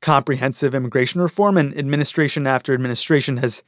comprehensive 0.00 0.74
immigration 0.74 1.20
reform 1.20 1.58
and 1.58 1.76
administration 1.76 2.46
after 2.46 2.72
administration 2.72 3.36
has 3.36 3.62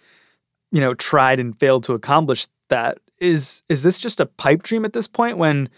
you 0.71 0.81
know 0.81 0.95
tried 0.95 1.39
and 1.39 1.61
failed 1.61 1.85
to 1.85 1.93
accomplish 1.93 2.47
that 2.71 2.97
is 3.19 3.63
is 3.69 3.83
this 3.83 3.99
just 3.99 4.19
a 4.19 4.25
pipe 4.25 4.63
dream 4.63 4.87
at 4.87 4.95
this 4.95 5.07
point 5.07 5.37
when 5.37 5.69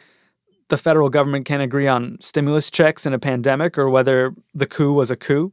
the 0.68 0.78
federal 0.78 1.08
government 1.08 1.44
can't 1.44 1.62
agree 1.62 1.88
on 1.88 2.16
stimulus 2.20 2.70
checks 2.70 3.04
in 3.04 3.12
a 3.12 3.18
pandemic 3.18 3.76
or 3.76 3.90
whether 3.90 4.32
the 4.54 4.66
coup 4.66 4.92
was 4.92 5.10
a 5.10 5.16
coup 5.16 5.52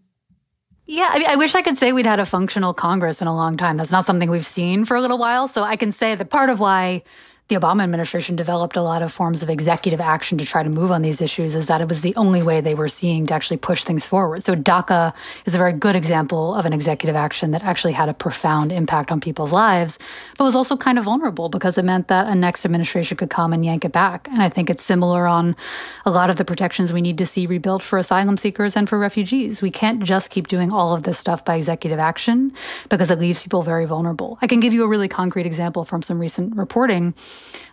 yeah, 0.92 1.08
I, 1.10 1.20
mean, 1.20 1.28
I 1.30 1.38
wish 1.38 1.56
I 1.56 1.62
could 1.62 1.78
say 1.78 1.94
we'd 1.94 2.06
had 2.06 2.20
a 2.20 2.26
functional 2.26 2.74
Congress 2.74 3.22
in 3.22 3.28
a 3.28 3.34
long 3.34 3.56
time. 3.56 3.78
That's 3.78 3.92
not 3.92 4.06
something 4.06 4.30
we've 4.30 4.46
seen 4.46 4.84
for 4.84 4.98
a 4.98 5.02
little 5.02 5.18
while. 5.18 5.48
So 5.48 5.64
I 5.64 5.78
can 5.78 5.94
say 5.94 6.16
that 6.16 6.30
part 6.30 6.50
of 6.50 6.60
why 6.60 7.04
the 7.52 7.60
Obama 7.60 7.84
administration 7.84 8.38
developed 8.38 8.78
a 8.78 8.82
lot 8.82 9.02
of 9.02 9.12
forms 9.12 9.44
of 9.44 9.50
executive 9.50 10.00
action 10.00 10.38
to 10.38 10.46
try 10.46 10.64
to 10.64 10.70
move 10.70 10.90
on 10.90 11.02
these 11.02 11.22
issues 11.22 11.54
is 11.54 11.68
that 11.68 11.82
it 11.82 11.90
was 11.90 12.00
the 12.00 12.16
only 12.16 12.42
way 12.42 12.62
they 12.62 12.74
were 12.74 12.88
seeing 12.88 13.28
to 13.28 13.34
actually 13.34 13.58
push 13.58 13.84
things 13.84 14.08
forward. 14.08 14.42
So 14.42 14.56
DACA 14.56 15.14
is 15.46 15.54
a 15.54 15.58
very 15.58 15.74
good 15.74 15.98
example 15.98 16.56
of 16.56 16.66
an 16.66 16.72
executive 16.72 17.14
action 17.14 17.52
that 17.52 17.62
actually 17.62 17.92
had 17.92 18.08
a 18.08 18.14
profound 18.14 18.72
impact 18.72 19.12
on 19.12 19.20
people's 19.20 19.52
lives, 19.52 20.00
but 20.38 20.46
was 20.46 20.56
also 20.56 20.78
kind 20.78 20.98
of 20.98 21.04
vulnerable 21.04 21.50
because 21.50 21.78
it 21.78 21.84
meant 21.84 22.08
that 22.08 22.26
a 22.28 22.34
next 22.34 22.64
administration 22.64 23.18
could 23.18 23.30
come 23.30 23.52
and 23.52 23.66
yank 23.66 23.84
it 23.84 23.92
back. 23.92 24.30
And 24.30 24.42
I 24.42 24.48
think 24.48 24.70
it's 24.70 24.82
similar 24.82 25.28
on 25.28 25.58
a 26.06 26.10
lot 26.10 26.30
of 26.30 26.38
the 26.38 26.46
protections 26.46 26.94
we 26.94 27.02
need 27.02 27.18
to 27.18 27.26
see 27.26 27.48
rebuilt 27.48 27.82
for 27.82 28.00
asylum 28.00 28.38
seekers 28.38 28.78
and 28.78 28.88
for 28.88 28.98
refugees. 28.98 29.62
We 29.62 29.72
can't 29.72 30.02
just 30.04 30.30
keep 30.30 30.48
doing 30.48 30.72
all 30.72 30.96
of 30.96 31.04
this 31.04 31.20
stuff 31.20 31.44
by 31.44 31.56
executive 31.56 32.00
action 32.00 32.54
because 32.88 33.12
it 33.12 33.20
leaves 33.20 33.44
people 33.44 33.62
very 33.62 33.84
vulnerable. 33.84 34.38
I 34.42 34.48
can 34.48 34.62
give 34.62 34.72
you 34.72 34.86
a 34.86 34.88
really 34.88 35.10
concrete 35.10 35.46
example 35.46 35.84
from 35.84 36.02
some 36.02 36.18
recent 36.18 36.56
reporting. 36.56 37.14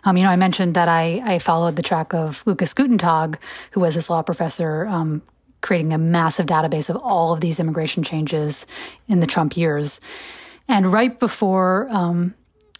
Um, 0.03 0.17
you 0.17 0.23
know, 0.23 0.29
I 0.29 0.35
mentioned 0.35 0.75
that 0.75 0.87
I, 0.87 1.21
I 1.25 1.39
followed 1.39 1.75
the 1.75 1.81
track 1.81 2.13
of 2.13 2.43
Lucas 2.45 2.73
Guttentag, 2.73 3.37
who 3.71 3.81
was 3.81 3.95
this 3.95 4.09
law 4.09 4.21
professor 4.21 4.85
um, 4.87 5.21
creating 5.61 5.93
a 5.93 5.97
massive 5.97 6.45
database 6.45 6.89
of 6.89 6.95
all 6.97 7.33
of 7.33 7.41
these 7.41 7.59
immigration 7.59 8.03
changes 8.03 8.65
in 9.07 9.19
the 9.19 9.27
Trump 9.27 9.57
years. 9.57 9.99
And 10.67 10.91
right 10.91 11.19
before 11.19 11.87
um, 11.89 12.33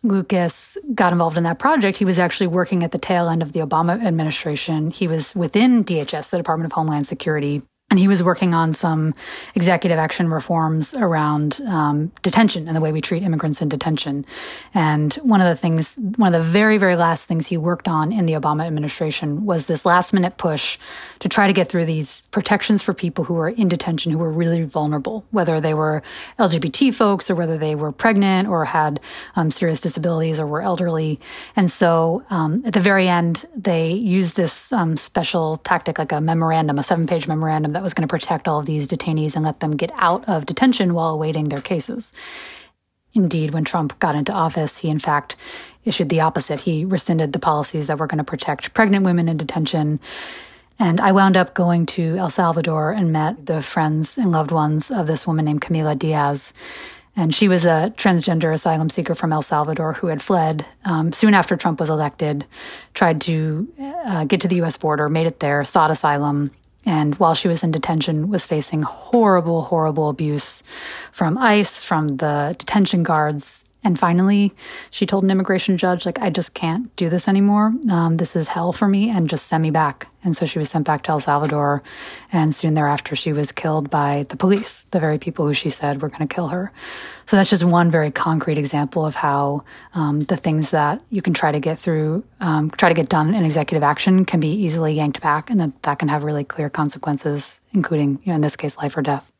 Lucas 0.03 0.77
got 0.93 1.11
involved 1.11 1.37
in 1.37 1.43
that 1.43 1.59
project, 1.59 1.97
he 1.97 2.05
was 2.05 2.19
actually 2.19 2.47
working 2.47 2.83
at 2.83 2.91
the 2.91 2.97
tail 2.97 3.27
end 3.27 3.41
of 3.41 3.51
the 3.51 3.59
Obama 3.59 4.01
administration. 4.01 4.91
He 4.91 5.07
was 5.07 5.35
within 5.35 5.83
DHS, 5.83 6.29
the 6.29 6.37
Department 6.37 6.71
of 6.71 6.71
Homeland 6.71 7.05
Security, 7.05 7.61
and 7.89 7.97
he 7.97 8.07
was 8.07 8.21
working 8.21 8.53
on 8.53 8.73
some 8.73 9.13
executive 9.55 9.97
action 9.97 10.29
reforms 10.29 10.93
around 10.93 11.59
um, 11.67 12.11
detention 12.21 12.67
and 12.67 12.75
the 12.75 12.81
way 12.81 12.91
we 12.91 13.01
treat 13.01 13.23
immigrants 13.23 13.61
in 13.61 13.69
detention. 13.69 14.25
And 14.73 15.13
one 15.15 15.41
of 15.41 15.47
the 15.47 15.55
things, 15.55 15.95
one 16.17 16.35
of 16.35 16.43
the 16.43 16.49
very, 16.49 16.77
very 16.77 16.95
last 16.95 17.25
things 17.25 17.47
he 17.47 17.57
worked 17.57 17.87
on 17.87 18.11
in 18.11 18.25
the 18.25 18.33
Obama 18.33 18.65
administration 18.65 19.45
was 19.45 19.65
this 19.65 19.85
last 19.85 20.13
minute 20.13 20.37
push 20.37 20.77
to 21.19 21.29
try 21.29 21.47
to 21.47 21.53
get 21.53 21.67
through 21.67 21.85
these 21.85 22.27
protections 22.27 22.81
for 22.81 22.93
people 22.93 23.25
who 23.25 23.33
were 23.33 23.49
in 23.49 23.67
detention 23.67 24.11
who 24.11 24.17
were 24.17 24.31
really 24.31 24.63
vulnerable, 24.63 25.25
whether 25.31 25.59
they 25.59 25.73
were 25.73 26.01
LGBT 26.37 26.93
folks 26.93 27.29
or 27.29 27.35
whether 27.35 27.57
they 27.57 27.75
were 27.75 27.91
pregnant 27.91 28.47
or 28.47 28.65
had 28.65 28.99
um, 29.35 29.51
serious 29.51 29.81
disabilities 29.81 30.39
or 30.39 30.47
were 30.47 30.61
elderly. 30.61 31.19
And 31.55 31.69
so 31.69 32.23
um, 32.29 32.63
at 32.65 32.73
the 32.73 32.79
very 32.79 33.07
end, 33.07 33.45
they 33.55 33.91
used 33.91 34.35
this 34.35 34.71
um, 34.71 34.95
special 34.95 35.57
tactic, 35.57 35.99
like 35.99 36.11
a 36.11 36.21
memorandum, 36.21 36.79
a 36.79 36.83
seven 36.83 37.05
page 37.05 37.27
memorandum 37.27 37.73
that 37.73 37.83
was 37.83 37.93
going 37.93 38.07
to 38.07 38.11
protect 38.11 38.47
all 38.47 38.59
of 38.59 38.65
these 38.65 38.87
detainees 38.87 39.35
and 39.35 39.43
let 39.43 39.59
them 39.59 39.75
get 39.75 39.91
out 39.97 40.27
of 40.29 40.45
detention 40.45 40.93
while 40.93 41.13
awaiting 41.13 41.49
their 41.49 41.61
cases. 41.61 42.13
Indeed, 43.13 43.51
when 43.51 43.65
Trump 43.65 43.97
got 43.99 44.15
into 44.15 44.31
office, 44.31 44.77
he 44.77 44.89
in 44.89 44.99
fact 44.99 45.35
issued 45.83 46.09
the 46.09 46.21
opposite. 46.21 46.61
He 46.61 46.85
rescinded 46.85 47.33
the 47.33 47.39
policies 47.39 47.87
that 47.87 47.97
were 47.97 48.07
going 48.07 48.19
to 48.19 48.23
protect 48.23 48.73
pregnant 48.73 49.03
women 49.03 49.27
in 49.27 49.37
detention 49.37 49.99
And 50.79 51.01
I 51.01 51.11
wound 51.11 51.35
up 51.35 51.53
going 51.53 51.85
to 51.87 52.15
El 52.15 52.29
Salvador 52.29 52.91
and 52.91 53.11
met 53.11 53.45
the 53.45 53.61
friends 53.61 54.17
and 54.17 54.31
loved 54.31 54.51
ones 54.51 54.89
of 54.89 55.07
this 55.07 55.27
woman 55.27 55.45
named 55.45 55.61
Camila 55.61 55.99
Diaz. 55.99 56.53
And 57.17 57.35
she 57.35 57.49
was 57.49 57.65
a 57.65 57.93
transgender 57.97 58.53
asylum 58.53 58.89
seeker 58.89 59.13
from 59.13 59.33
El 59.33 59.41
Salvador 59.41 59.91
who 59.91 60.07
had 60.07 60.21
fled 60.21 60.65
um, 60.85 61.11
soon 61.11 61.33
after 61.33 61.57
Trump 61.57 61.81
was 61.81 61.89
elected, 61.89 62.45
tried 62.93 63.19
to 63.21 63.67
uh, 63.77 64.23
get 64.23 64.39
to 64.41 64.47
the 64.47 64.61
US 64.61 64.77
border, 64.77 65.09
made 65.09 65.27
it 65.27 65.41
there, 65.41 65.65
sought 65.65 65.91
asylum, 65.91 66.51
and 66.85 67.15
while 67.15 67.35
she 67.35 67.49
was 67.49 67.63
in 67.63 67.71
detention 67.71 68.29
was 68.29 68.47
facing 68.47 68.83
horrible 68.83 69.63
horrible 69.63 70.09
abuse 70.09 70.63
from 71.11 71.37
ice 71.37 71.83
from 71.83 72.17
the 72.17 72.55
detention 72.57 73.03
guards 73.03 73.58
and 73.83 73.97
finally, 73.97 74.53
she 74.89 75.05
told 75.05 75.23
an 75.23 75.31
immigration 75.31 75.77
judge, 75.77 76.05
like, 76.05 76.19
I 76.19 76.29
just 76.29 76.53
can't 76.53 76.93
do 76.97 77.07
this 77.07 77.29
anymore. 77.29 77.73
Um, 77.89 78.17
this 78.17 78.35
is 78.35 78.49
hell 78.49 78.73
for 78.73 78.89
me, 78.89 79.09
and 79.09 79.29
just 79.29 79.47
send 79.47 79.61
me 79.61 79.71
back. 79.71 80.07
And 80.21 80.35
so 80.35 80.45
she 80.45 80.59
was 80.59 80.69
sent 80.69 80.85
back 80.85 81.03
to 81.03 81.11
El 81.11 81.21
Salvador. 81.21 81.81
And 82.33 82.53
soon 82.53 82.73
thereafter, 82.73 83.15
she 83.15 83.31
was 83.31 83.53
killed 83.53 83.89
by 83.89 84.25
the 84.27 84.35
police, 84.35 84.85
the 84.91 84.99
very 84.99 85.17
people 85.17 85.45
who 85.45 85.53
she 85.53 85.69
said 85.69 86.01
were 86.01 86.09
going 86.09 86.27
to 86.27 86.33
kill 86.33 86.49
her. 86.49 86.73
So 87.25 87.37
that's 87.37 87.49
just 87.49 87.63
one 87.63 87.89
very 87.89 88.11
concrete 88.11 88.57
example 88.57 89.05
of 89.05 89.15
how 89.15 89.63
um, 89.93 90.21
the 90.21 90.35
things 90.35 90.71
that 90.71 91.01
you 91.09 91.21
can 91.21 91.33
try 91.33 91.53
to 91.53 91.59
get 91.61 91.79
through, 91.79 92.25
um, 92.41 92.71
try 92.71 92.89
to 92.89 92.95
get 92.95 93.07
done 93.07 93.33
in 93.33 93.45
executive 93.45 93.83
action 93.83 94.25
can 94.25 94.41
be 94.41 94.51
easily 94.51 94.93
yanked 94.93 95.21
back, 95.21 95.49
and 95.49 95.61
that 95.61 95.83
that 95.83 95.99
can 95.99 96.09
have 96.09 96.25
really 96.25 96.43
clear 96.43 96.69
consequences, 96.69 97.61
including, 97.71 98.19
you 98.23 98.31
know, 98.31 98.35
in 98.35 98.41
this 98.41 98.57
case, 98.57 98.77
life 98.77 98.97
or 98.97 99.01
death. 99.01 99.31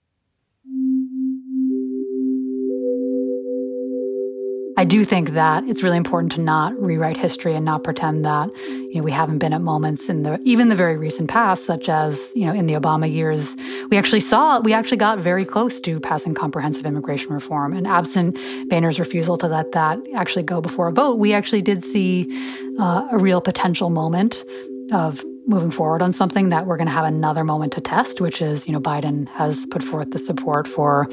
I 4.79 4.85
do 4.85 5.03
think 5.03 5.31
that 5.31 5.67
it's 5.67 5.83
really 5.83 5.97
important 5.97 6.31
to 6.31 6.39
not 6.39 6.71
rewrite 6.81 7.17
history 7.17 7.53
and 7.53 7.65
not 7.65 7.83
pretend 7.83 8.23
that 8.23 8.49
you 8.69 8.95
know 8.95 9.03
we 9.03 9.11
haven't 9.11 9.39
been 9.39 9.51
at 9.51 9.59
moments 9.59 10.07
in 10.07 10.23
the 10.23 10.39
even 10.45 10.69
the 10.69 10.75
very 10.75 10.95
recent 10.95 11.29
past, 11.29 11.65
such 11.65 11.89
as 11.89 12.31
you 12.33 12.45
know 12.45 12.53
in 12.53 12.65
the 12.65 12.75
Obama 12.75 13.11
years, 13.11 13.57
we 13.91 13.97
actually 13.97 14.21
saw 14.21 14.61
we 14.61 14.71
actually 14.71 14.95
got 14.95 15.19
very 15.19 15.43
close 15.43 15.81
to 15.81 15.99
passing 15.99 16.33
comprehensive 16.33 16.85
immigration 16.85 17.33
reform, 17.33 17.73
and 17.73 17.87
absent 17.87 18.39
Boehner's 18.69 19.01
refusal 19.01 19.35
to 19.35 19.47
let 19.47 19.73
that 19.73 19.99
actually 20.15 20.43
go 20.43 20.61
before 20.61 20.87
a 20.87 20.93
vote, 20.93 21.15
we 21.15 21.33
actually 21.33 21.61
did 21.61 21.83
see 21.83 22.31
uh, 22.79 23.05
a 23.11 23.17
real 23.17 23.41
potential 23.41 23.89
moment 23.89 24.45
of 24.93 25.25
moving 25.49 25.71
forward 25.71 26.01
on 26.01 26.13
something 26.13 26.49
that 26.49 26.67
we're 26.67 26.77
going 26.77 26.87
to 26.87 26.93
have 26.93 27.05
another 27.05 27.43
moment 27.43 27.73
to 27.73 27.81
test, 27.81 28.21
which 28.21 28.41
is, 28.41 28.67
you 28.67 28.73
know, 28.73 28.79
Biden 28.79 29.27
has 29.29 29.65
put 29.65 29.81
forth 29.81 30.11
the 30.11 30.19
support 30.19 30.67
for 30.67 31.07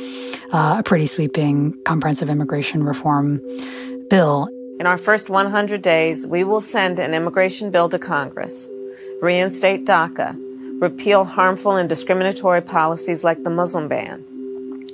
uh, 0.53 0.77
a 0.79 0.83
pretty 0.83 1.07
sweeping 1.07 1.75
comprehensive 1.85 2.29
immigration 2.29 2.85
reform 2.85 3.41
bill. 4.11 4.49
In 4.79 4.87
our 4.87 4.99
first 4.99 5.31
100 5.31 5.81
days, 5.81 6.27
we 6.27 6.45
will 6.45 6.61
send 6.61 6.99
an 6.99 7.15
immigration 7.15 7.71
bill 7.71 7.89
to 7.89 7.99
Congress, 7.99 8.69
reinstate 9.23 9.87
DACA, 9.87 10.37
repeal 10.83 11.25
harmful 11.25 11.77
and 11.77 11.89
discriminatory 11.89 12.61
policies 12.61 13.25
like 13.25 13.43
the 13.43 13.51
Muslim 13.51 13.89
ban. 13.89 14.23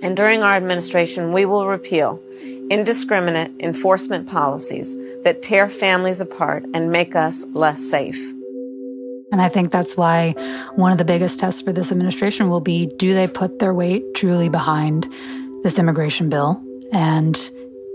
And 0.03 0.17
during 0.17 0.43
our 0.43 0.55
administration, 0.55 1.33
we 1.33 1.45
will 1.47 1.67
repeal 1.67 2.23
indiscriminate 2.71 3.53
enforcement 3.61 4.29
policies 4.29 4.97
that 5.25 5.43
tear 5.43 5.69
families 5.69 6.21
apart 6.21 6.65
and 6.73 6.91
make 6.91 7.15
us 7.17 7.45
less 7.53 7.81
safe. 7.81 8.33
And 9.33 9.41
I 9.41 9.49
think 9.49 9.73
that's 9.73 9.97
why 9.97 10.33
one 10.77 10.93
of 10.93 10.99
the 10.99 11.05
biggest 11.05 11.41
tests 11.41 11.63
for 11.63 11.73
this 11.73 11.91
administration 11.91 12.51
will 12.51 12.61
be 12.61 12.87
do 12.87 13.15
they 13.15 13.27
put 13.27 13.59
their 13.59 13.75
weight 13.75 14.05
truly 14.15 14.51
behind 14.51 15.11
this 15.63 15.79
immigration 15.79 16.29
bill? 16.29 16.63
And 16.93 17.51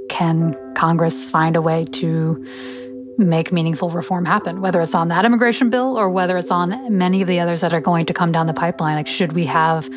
can 0.10 0.58
Congress 0.76 1.30
find 1.30 1.56
a 1.56 1.62
way 1.62 1.86
to 1.86 2.44
make 3.18 3.52
meaningful 3.52 3.90
reform 3.90 4.26
happen, 4.26 4.62
whether 4.62 4.82
it's 4.82 4.94
on 4.94 5.08
that 5.08 5.26
immigration 5.26 5.70
bill 5.70 5.98
or 5.98 6.10
whether 6.10 6.38
it's 6.38 6.52
on 6.52 6.98
many 6.98 7.22
of 7.22 7.28
the 7.28 7.40
others 7.40 7.62
that 7.62 7.74
are 7.74 7.82
going 7.82 8.06
to 8.06 8.14
come 8.14 8.32
down 8.32 8.48
the 8.48 8.54
pipeline. 8.54 8.96
Like, 8.96 9.08
should 9.08 9.34
we 9.34 9.46
have 9.46 9.90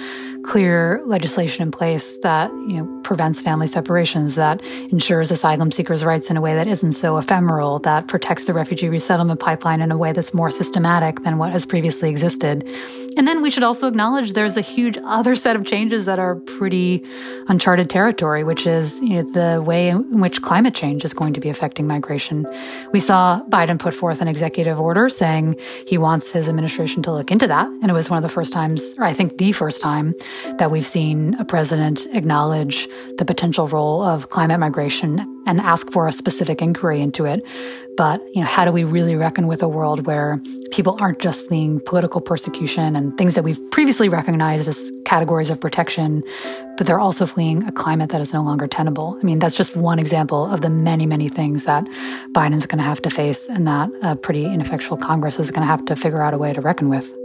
clear 0.42 1.00
legislation 1.04 1.62
in 1.62 1.70
place 1.70 2.18
that 2.18 2.50
you 2.50 2.74
know 2.74 3.00
prevents 3.02 3.42
family 3.42 3.66
separations, 3.66 4.34
that 4.34 4.64
ensures 4.92 5.30
asylum 5.30 5.72
seekers' 5.72 6.04
rights 6.04 6.30
in 6.30 6.36
a 6.36 6.40
way 6.40 6.54
that 6.54 6.66
isn't 6.66 6.92
so 6.92 7.18
ephemeral, 7.18 7.78
that 7.80 8.08
protects 8.08 8.44
the 8.44 8.54
refugee 8.54 8.88
resettlement 8.88 9.40
pipeline 9.40 9.80
in 9.80 9.90
a 9.90 9.96
way 9.96 10.12
that's 10.12 10.32
more 10.32 10.50
systematic 10.50 11.22
than 11.22 11.38
what 11.38 11.50
has 11.52 11.66
previously 11.66 12.08
existed. 12.08 12.68
And 13.16 13.26
then 13.26 13.42
we 13.42 13.50
should 13.50 13.64
also 13.64 13.88
acknowledge 13.88 14.34
there's 14.34 14.56
a 14.56 14.60
huge 14.60 14.96
other 15.04 15.34
set 15.34 15.56
of 15.56 15.64
changes 15.64 16.04
that 16.04 16.18
are 16.18 16.36
pretty 16.36 17.04
uncharted 17.48 17.90
territory, 17.90 18.44
which 18.44 18.66
is 18.66 19.00
you 19.00 19.16
know 19.16 19.22
the 19.22 19.62
way 19.62 19.88
in 19.88 20.20
which 20.20 20.42
climate 20.42 20.74
change 20.74 21.04
is 21.04 21.12
going 21.12 21.32
to 21.34 21.40
be 21.40 21.48
affecting 21.48 21.86
migration. 21.86 22.46
We 22.92 23.00
saw 23.00 23.42
Biden 23.48 23.78
put 23.78 23.94
forth 23.94 24.20
an 24.20 24.28
executive 24.28 24.80
order 24.80 25.08
saying 25.08 25.56
he 25.86 25.98
wants 25.98 26.30
his 26.32 26.48
administration 26.48 27.02
to 27.02 27.12
look 27.12 27.30
into 27.30 27.46
that, 27.46 27.66
and 27.66 27.90
it 27.90 27.94
was 27.94 28.08
one 28.08 28.16
of 28.16 28.22
the 28.22 28.28
first 28.28 28.52
times, 28.52 28.94
or 28.98 29.04
I 29.04 29.12
think 29.12 29.38
the 29.38 29.52
first 29.52 29.82
time, 29.82 30.14
that 30.58 30.70
we've 30.70 30.86
seen 30.86 31.34
a 31.38 31.44
president 31.44 32.06
acknowledge 32.12 32.88
the 33.18 33.24
potential 33.24 33.68
role 33.68 34.02
of 34.02 34.28
climate 34.30 34.60
migration 34.60 35.26
and 35.46 35.60
ask 35.60 35.90
for 35.90 36.06
a 36.06 36.12
specific 36.12 36.62
inquiry 36.62 37.00
into 37.00 37.24
it. 37.24 37.44
But, 37.96 38.22
you 38.34 38.40
know, 38.40 38.46
how 38.46 38.64
do 38.64 38.72
we 38.72 38.84
really 38.84 39.16
reckon 39.16 39.46
with 39.46 39.62
a 39.62 39.68
world 39.68 40.06
where 40.06 40.40
people 40.70 40.96
aren't 41.00 41.18
just 41.18 41.46
fleeing 41.48 41.80
political 41.80 42.20
persecution 42.20 42.96
and 42.96 43.16
things 43.18 43.34
that 43.34 43.44
we've 43.44 43.60
previously 43.70 44.08
recognized 44.08 44.68
as 44.68 44.92
categories 45.04 45.50
of 45.50 45.60
protection, 45.60 46.22
but 46.78 46.86
they're 46.86 47.00
also 47.00 47.26
fleeing 47.26 47.64
a 47.64 47.72
climate 47.72 48.10
that 48.10 48.20
is 48.20 48.32
no 48.32 48.42
longer 48.42 48.66
tenable? 48.66 49.18
I 49.20 49.24
mean, 49.24 49.38
that's 49.38 49.54
just 49.54 49.76
one 49.76 49.98
example 49.98 50.50
of 50.50 50.60
the 50.62 50.70
many, 50.70 51.04
many 51.04 51.28
things 51.28 51.64
that 51.64 51.84
Biden's 52.32 52.66
going 52.66 52.78
to 52.78 52.84
have 52.84 53.02
to 53.02 53.10
face 53.10 53.48
and 53.48 53.66
that 53.66 53.90
a 54.02 54.16
pretty 54.16 54.46
ineffectual 54.46 54.96
Congress 54.96 55.38
is 55.38 55.50
going 55.50 55.62
to 55.62 55.68
have 55.68 55.84
to 55.86 55.96
figure 55.96 56.22
out 56.22 56.32
a 56.32 56.38
way 56.38 56.52
to 56.52 56.60
reckon 56.60 56.88
with. 56.88 57.19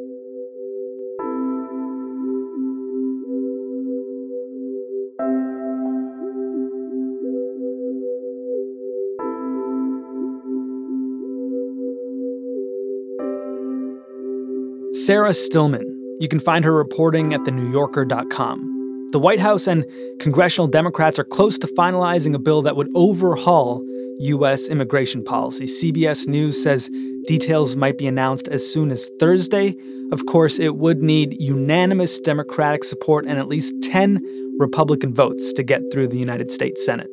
Sarah 14.95 15.33
Stillman. 15.33 15.83
You 16.21 16.29
can 16.29 16.39
find 16.39 16.63
her 16.63 16.71
reporting 16.71 17.33
at 17.33 17.41
thenewyorker.com. 17.41 19.09
The 19.11 19.19
White 19.19 19.41
House 19.41 19.67
and 19.67 19.85
congressional 20.21 20.67
Democrats 20.67 21.19
are 21.19 21.25
close 21.25 21.57
to 21.59 21.67
finalizing 21.67 22.33
a 22.33 22.39
bill 22.39 22.61
that 22.61 22.77
would 22.77 22.87
overhaul 22.95 23.85
U.S. 24.19 24.69
immigration 24.69 25.21
policy. 25.21 25.65
CBS 25.65 26.29
News 26.29 26.63
says 26.63 26.89
details 27.27 27.75
might 27.75 27.97
be 27.97 28.07
announced 28.07 28.47
as 28.47 28.65
soon 28.65 28.89
as 28.89 29.11
Thursday. 29.19 29.75
Of 30.13 30.27
course, 30.27 30.59
it 30.59 30.77
would 30.77 31.03
need 31.03 31.41
unanimous 31.41 32.17
Democratic 32.21 32.85
support 32.85 33.25
and 33.25 33.37
at 33.37 33.49
least 33.49 33.75
10 33.83 34.23
Republican 34.59 35.13
votes 35.13 35.51
to 35.53 35.63
get 35.63 35.81
through 35.91 36.07
the 36.07 36.17
United 36.17 36.51
States 36.51 36.85
Senate. 36.85 37.09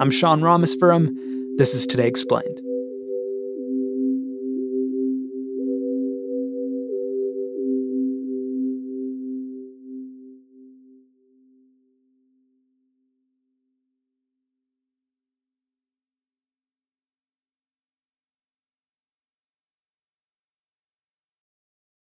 I'm 0.00 0.10
Sean 0.10 0.40
Rameswaram. 0.40 1.14
This 1.58 1.74
is 1.74 1.86
Today 1.86 2.08
Explained. 2.08 2.59